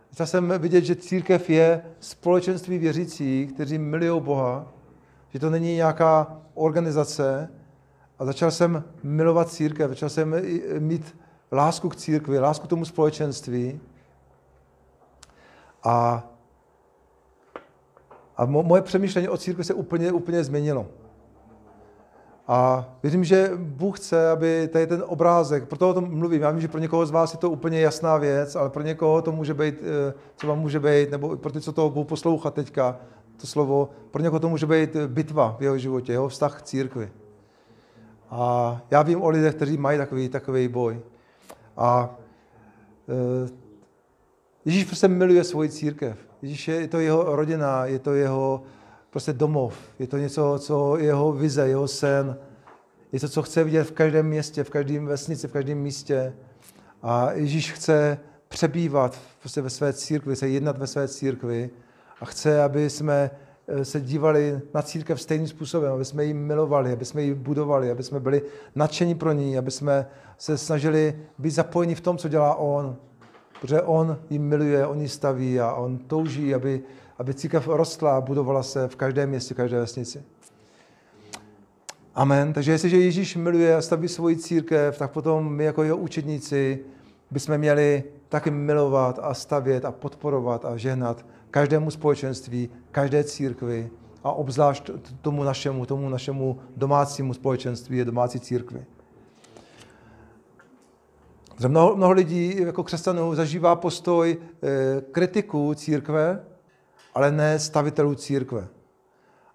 Začal 0.09 0.28
jsem 0.28 0.53
vidět, 0.57 0.84
že 0.84 0.95
církev 0.95 1.49
je 1.49 1.82
společenství 1.99 2.78
věřících, 2.78 3.53
kteří 3.53 3.78
milují 3.78 4.22
Boha, 4.22 4.74
že 5.30 5.39
to 5.39 5.49
není 5.49 5.76
nějaká 5.76 6.41
organizace 6.53 7.49
a 8.20 8.26
začal 8.26 8.51
jsem 8.51 8.84
milovat 9.03 9.49
církev, 9.49 9.89
začal 9.89 10.09
jsem 10.09 10.36
mít 10.80 11.16
lásku 11.56 11.89
k 11.89 11.95
církvi, 11.95 12.39
lásku 12.39 12.68
k 12.68 12.70
tomu 12.70 12.86
společenství 12.86 13.80
a, 15.84 16.24
a 18.38 18.45
moje 18.45 18.82
přemýšlení 18.82 19.30
o 19.30 19.38
církvi 19.38 19.64
se 19.64 19.74
úplně, 19.74 20.12
úplně 20.12 20.43
změnilo. 20.43 20.88
A 22.47 22.86
věřím, 23.03 23.24
že 23.24 23.51
Bůh 23.56 23.99
chce, 23.99 24.30
aby 24.30 24.70
tady 24.74 24.88
ten 24.88 25.03
obrázek, 25.08 25.68
proto 25.68 25.89
o 25.89 25.93
tom 25.93 26.18
mluvím, 26.18 26.41
já 26.41 26.51
vím, 26.51 26.62
že 26.62 26.68
pro 26.68 26.80
někoho 26.80 27.06
z 27.06 27.12
vás 27.12 27.34
je 27.34 27.39
to 27.39 27.49
úplně 27.49 27.80
jasná 27.80 28.18
věc, 28.18 28.56
ale 28.56 28.70
pro 28.70 28.84
někoho 28.84 29.22
to 29.22 29.32
může 29.32 29.53
být, 29.53 29.76
eh, 29.82 30.14
co 30.36 30.47
vám 30.47 30.60
může 30.60 30.80
být, 30.80 31.12
nebo 31.12 31.38
pro 31.38 31.51
ty, 31.51 31.62
co 31.62 31.74
to 31.74 31.89
budou 31.89 32.03
poslouchat 32.03 32.53
teďka, 32.53 32.97
to 33.38 33.47
slovo, 33.47 33.89
pro 34.12 34.22
někoho 34.22 34.39
to 34.39 34.49
může 34.49 34.66
být 34.66 34.95
bitva 35.08 35.56
v 35.60 35.64
jeho 35.64 35.78
životě, 35.78 36.12
jeho 36.12 36.30
vztah 36.30 36.60
k 36.60 36.62
církvi. 36.62 37.12
A 38.30 38.82
já 38.91 39.01
vím 39.01 39.22
o 39.22 39.30
lidech, 39.30 39.56
kteří 39.56 39.78
mají 39.78 39.97
takový, 39.97 40.30
takový 40.30 40.68
boj. 40.68 40.99
A 41.78 42.15
e, 43.09 43.65
Ježíš 44.65 44.86
prostě 44.86 45.07
miluje 45.07 45.43
svoji 45.43 45.69
církev. 45.69 46.17
Ježíš 46.41 46.67
je, 46.67 46.76
je 46.76 46.88
to 46.88 46.99
jeho 46.99 47.36
rodina, 47.36 47.86
je 47.86 47.99
to 47.99 48.13
jeho 48.13 48.63
prostě 49.09 49.34
domov. 49.34 49.78
Je 49.99 50.07
to 50.07 50.17
něco, 50.17 50.59
co 50.59 50.97
jeho 50.97 51.32
vize, 51.32 51.67
jeho 51.67 51.88
sen. 51.88 52.38
Je 53.11 53.19
to, 53.19 53.30
co 53.30 53.41
chce 53.41 53.63
vidět 53.63 53.84
v 53.84 53.91
každém 53.91 54.26
městě, 54.26 54.63
v 54.63 54.69
každém 54.69 55.05
vesnici, 55.05 55.47
v 55.47 55.51
každém 55.51 55.78
místě. 55.78 56.34
A 57.01 57.32
Ježíš 57.32 57.71
chce 57.71 58.19
přebývat 58.47 59.19
prostě 59.39 59.61
ve 59.61 59.69
své 59.69 59.93
církvi, 59.93 60.36
se 60.36 60.47
jednat 60.49 60.78
ve 60.78 60.88
své 60.88 61.07
církvi 61.07 61.69
a 62.21 62.26
chce, 62.26 62.63
aby 62.63 62.89
jsme 62.89 63.32
eh, 63.34 63.45
se 63.84 64.01
dívali 64.01 64.61
na 64.74 64.82
církev 64.82 65.22
stejným 65.22 65.47
způsobem, 65.47 65.93
aby 65.93 66.05
jsme 66.05 66.26
ji 66.26 66.34
milovali, 66.34 66.91
aby 66.91 67.05
jsme 67.05 67.22
ji 67.24 67.34
budovali, 67.34 67.91
aby 67.91 68.03
jsme 68.03 68.20
byli 68.20 68.41
nadšení 68.76 69.16
pro 69.16 69.32
ní, 69.32 69.57
aby 69.57 69.72
jsme 69.72 70.07
se 70.38 70.57
snažili 70.57 71.20
být 71.38 71.51
zapojeni 71.51 71.95
v 71.95 72.01
tom, 72.01 72.18
co 72.18 72.28
dělá 72.28 72.55
On. 72.55 72.95
Protože 73.61 73.82
On 73.82 74.18
ji 74.30 74.39
miluje, 74.39 74.88
On 74.88 75.01
ji 75.01 75.09
staví 75.09 75.59
a 75.59 75.74
On 75.74 75.97
touží, 75.97 76.55
aby 76.55 76.84
aby 77.18 77.34
církev 77.34 77.68
rostla 77.68 78.18
a 78.18 78.22
budovala 78.22 78.63
se 78.63 78.88
v 78.88 78.95
každém 78.95 79.30
městě, 79.30 79.53
v 79.53 79.57
každé 79.57 79.80
vesnici. 79.80 80.24
Amen. 82.16 82.53
Takže 82.53 82.72
jestliže 82.72 82.97
Ježíš 82.97 83.36
miluje 83.36 83.76
a 83.76 83.82
staví 83.82 84.07
svoji 84.07 84.36
církev, 84.36 84.97
tak 84.97 85.11
potom 85.11 85.53
my 85.53 85.63
jako 85.63 85.84
jeho 85.84 85.97
učedníci 85.97 86.80
bychom 87.32 87.57
měli 87.57 88.03
taky 88.30 88.51
milovat 88.51 89.20
a 89.22 89.34
stavět 89.34 89.86
a 89.86 89.91
podporovat 89.91 90.66
a 90.66 90.78
žehnat 90.78 91.26
každému 91.56 91.91
společenství, 91.91 92.70
každé 92.91 93.24
církvi 93.24 93.89
a 94.24 94.32
obzvlášť 94.32 94.91
tomu 95.22 95.43
našemu, 95.43 95.86
tomu 95.86 96.10
našemu 96.10 96.60
domácímu 96.76 97.34
společenství, 97.34 98.03
domácí 98.03 98.39
církvi. 98.39 98.86
Mnoho, 101.68 101.95
mnoho 101.95 102.12
lidí 102.12 102.60
jako 102.60 102.84
křesťanů 102.84 103.36
zažívá 103.36 103.76
postoj 103.76 104.38
e, 104.38 104.38
kritiků 105.12 105.74
církve, 105.74 106.43
ale 107.14 107.32
ne 107.32 107.60
stavitelů 107.60 108.16
církve. 108.16 108.68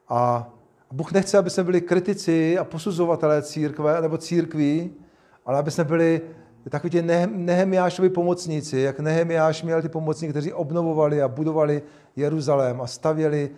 A 0.09 0.49
Bůh 0.93 1.13
nechce, 1.13 1.39
aby 1.39 1.51
jsme 1.51 1.65
byli 1.65 1.81
kritici 1.81 2.59
a 2.59 2.65
posuzovatelé 2.65 3.43
církve 3.43 4.01
nebo 4.01 4.19
církví, 4.19 4.93
ale 5.47 5.59
aby 5.59 5.71
jsme 5.71 5.85
byli 5.85 6.21
takový 6.69 6.91
ti 6.91 7.03
Nehemiášovi 7.27 8.11
pomocníci, 8.11 8.79
jak 8.81 9.01
Nehemiáš 9.01 9.63
měl 9.63 9.83
ty 9.83 9.89
pomocníky, 9.89 10.31
kteří 10.31 10.53
obnovovali 10.53 11.23
a 11.23 11.29
budovali 11.29 11.83
Jeruzalém 12.17 12.81
a 12.81 12.87
stavěli 12.87 13.51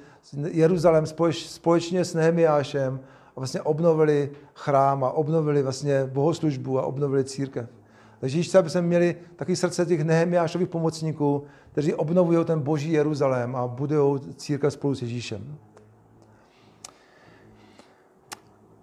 Jeruzalém 0.50 1.04
společně 1.34 2.04
s 2.04 2.14
Nehemiášem 2.14 3.00
a 3.36 3.40
vlastně 3.40 3.60
obnovili 3.60 4.30
chrám 4.54 5.04
a 5.04 5.10
obnovili 5.10 5.62
vlastně 5.62 6.04
bohoslužbu 6.04 6.78
a 6.78 6.82
obnovili 6.82 7.24
církev. 7.24 7.68
Takže 8.20 8.58
aby 8.58 8.70
jsme 8.70 8.82
měli 8.82 9.16
takový 9.36 9.56
srdce 9.56 9.86
těch 9.86 10.04
Nehemiášových 10.04 10.68
pomocníků, 10.68 11.44
kteří 11.72 11.94
obnovují 11.94 12.44
ten 12.44 12.60
boží 12.60 12.92
Jeruzalém 12.92 13.56
a 13.56 13.66
budují 13.66 14.20
církev 14.36 14.72
spolu 14.72 14.94
s 14.94 15.02
Ježíšem. 15.02 15.56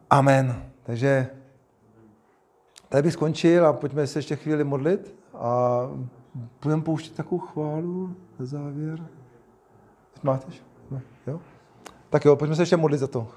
Amen. 0.10 0.64
Takže 0.84 1.28
tady 2.90 3.04
bych 3.04 3.14
skončil 3.14 3.68
a 3.68 3.74
pojďme 3.74 4.08
se 4.08 4.20
ještě 4.20 4.36
chvíli 4.36 4.64
modlit 4.64 5.16
a 5.34 5.82
budeme 6.64 6.82
pouštět 6.82 7.16
takovou 7.16 7.40
chválu 7.40 8.16
na 8.40 8.46
závěr. 8.46 9.08
Máte? 10.24 10.52
Jo? 11.28 11.40
Tak 12.10 12.26
jo, 12.26 12.36
pojďme 12.36 12.56
se 12.56 12.62
ještě 12.62 12.78
modlit 12.78 13.00
za 13.00 13.08
to. 13.08 13.28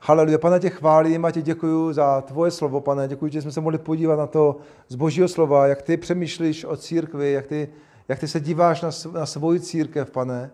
Haleluja. 0.00 0.38
Pane, 0.38 0.60
tě 0.60 0.70
chválím 0.70 1.24
a 1.24 1.30
tě 1.30 1.42
děkuji 1.42 1.92
za 1.92 2.20
tvoje 2.20 2.50
slovo, 2.50 2.80
pane. 2.80 3.08
Děkuji, 3.08 3.32
že 3.32 3.42
jsme 3.42 3.52
se 3.52 3.60
mohli 3.60 3.78
podívat 3.78 4.16
na 4.16 4.26
to 4.26 4.56
z 4.88 4.94
božího 4.94 5.28
slova, 5.28 5.66
jak 5.66 5.82
ty 5.82 5.96
přemýšlíš 5.96 6.64
o 6.64 6.76
církvi, 6.76 7.32
jak 7.32 7.46
ty, 7.46 7.68
jak 8.08 8.18
ty 8.18 8.28
se 8.28 8.40
díváš 8.40 8.82
na, 8.82 8.90
na 9.12 9.26
svoji 9.26 9.60
církev, 9.60 10.10
pane. 10.10 10.50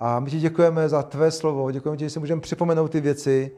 A 0.00 0.20
my 0.20 0.30
ti 0.30 0.38
děkujeme 0.38 0.88
za 0.88 1.02
tvé 1.02 1.30
slovo, 1.30 1.70
děkujeme 1.70 1.96
ti, 1.96 2.04
že 2.04 2.10
si 2.10 2.18
můžeme 2.18 2.40
připomenout 2.40 2.90
ty 2.90 3.00
věci. 3.00 3.50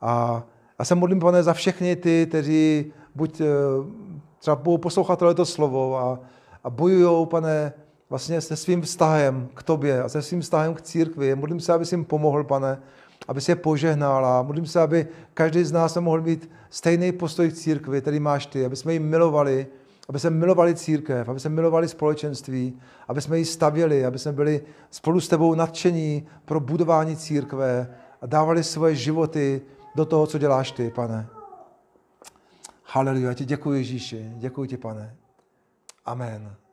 A 0.00 0.42
já 0.80 0.84
se 0.84 0.94
modlím, 0.94 1.20
pane, 1.20 1.42
za 1.42 1.52
všechny 1.52 1.96
ty, 1.96 2.26
kteří 2.28 2.92
buď 3.14 3.40
eh, 3.40 3.44
třeba 4.38 4.56
budou 4.56 4.78
poslouchat 4.78 5.18
tohleto 5.18 5.44
slovo 5.44 5.98
a, 5.98 6.20
a 6.64 6.70
bojují, 6.70 7.26
pane, 7.26 7.72
vlastně 8.10 8.40
se 8.40 8.56
svým 8.56 8.82
vztahem 8.82 9.48
k 9.54 9.62
tobě 9.62 10.02
a 10.02 10.08
se 10.08 10.22
svým 10.22 10.40
vztahem 10.40 10.74
k 10.74 10.82
církvi. 10.82 11.34
Modlím 11.34 11.60
se, 11.60 11.72
aby 11.72 11.86
jsi 11.86 11.94
jim 11.94 12.04
pomohl, 12.04 12.44
pane, 12.44 12.78
aby 13.28 13.40
se 13.40 13.52
je 13.52 13.56
požehnala. 13.56 14.42
Modlím 14.42 14.66
se, 14.66 14.80
aby 14.80 15.08
každý 15.34 15.64
z 15.64 15.72
nás 15.72 15.96
mohl 15.96 16.20
mít 16.20 16.50
stejný 16.70 17.12
postoj 17.12 17.50
k 17.50 17.54
církvi, 17.54 18.00
který 18.00 18.20
máš 18.20 18.46
ty, 18.46 18.64
aby 18.64 18.76
jsme 18.76 18.92
ji 18.92 18.98
milovali, 18.98 19.66
aby 20.08 20.18
jsme 20.18 20.30
milovali 20.30 20.74
církev, 20.74 21.28
aby 21.28 21.40
jsme 21.40 21.50
milovali 21.50 21.88
společenství, 21.88 22.78
aby 23.08 23.20
jsme 23.20 23.38
ji 23.38 23.44
stavěli, 23.44 24.04
aby 24.04 24.18
jsme 24.18 24.32
byli 24.32 24.60
spolu 24.90 25.20
s 25.20 25.28
tebou 25.28 25.54
nadšení 25.54 26.26
pro 26.44 26.60
budování 26.60 27.16
církve 27.16 27.88
a 28.22 28.26
dávali 28.26 28.64
svoje 28.64 28.94
životy 28.94 29.62
do 29.94 30.04
toho, 30.04 30.26
co 30.26 30.38
děláš 30.38 30.72
ty, 30.72 30.90
pane. 30.90 31.28
Haleluja, 32.84 33.34
ti 33.34 33.44
děkuji 33.44 33.72
Ježíši, 33.72 34.32
děkuji 34.36 34.64
ti, 34.68 34.76
pane. 34.76 35.16
Amen. 36.04 36.34
Amen. 36.34 36.69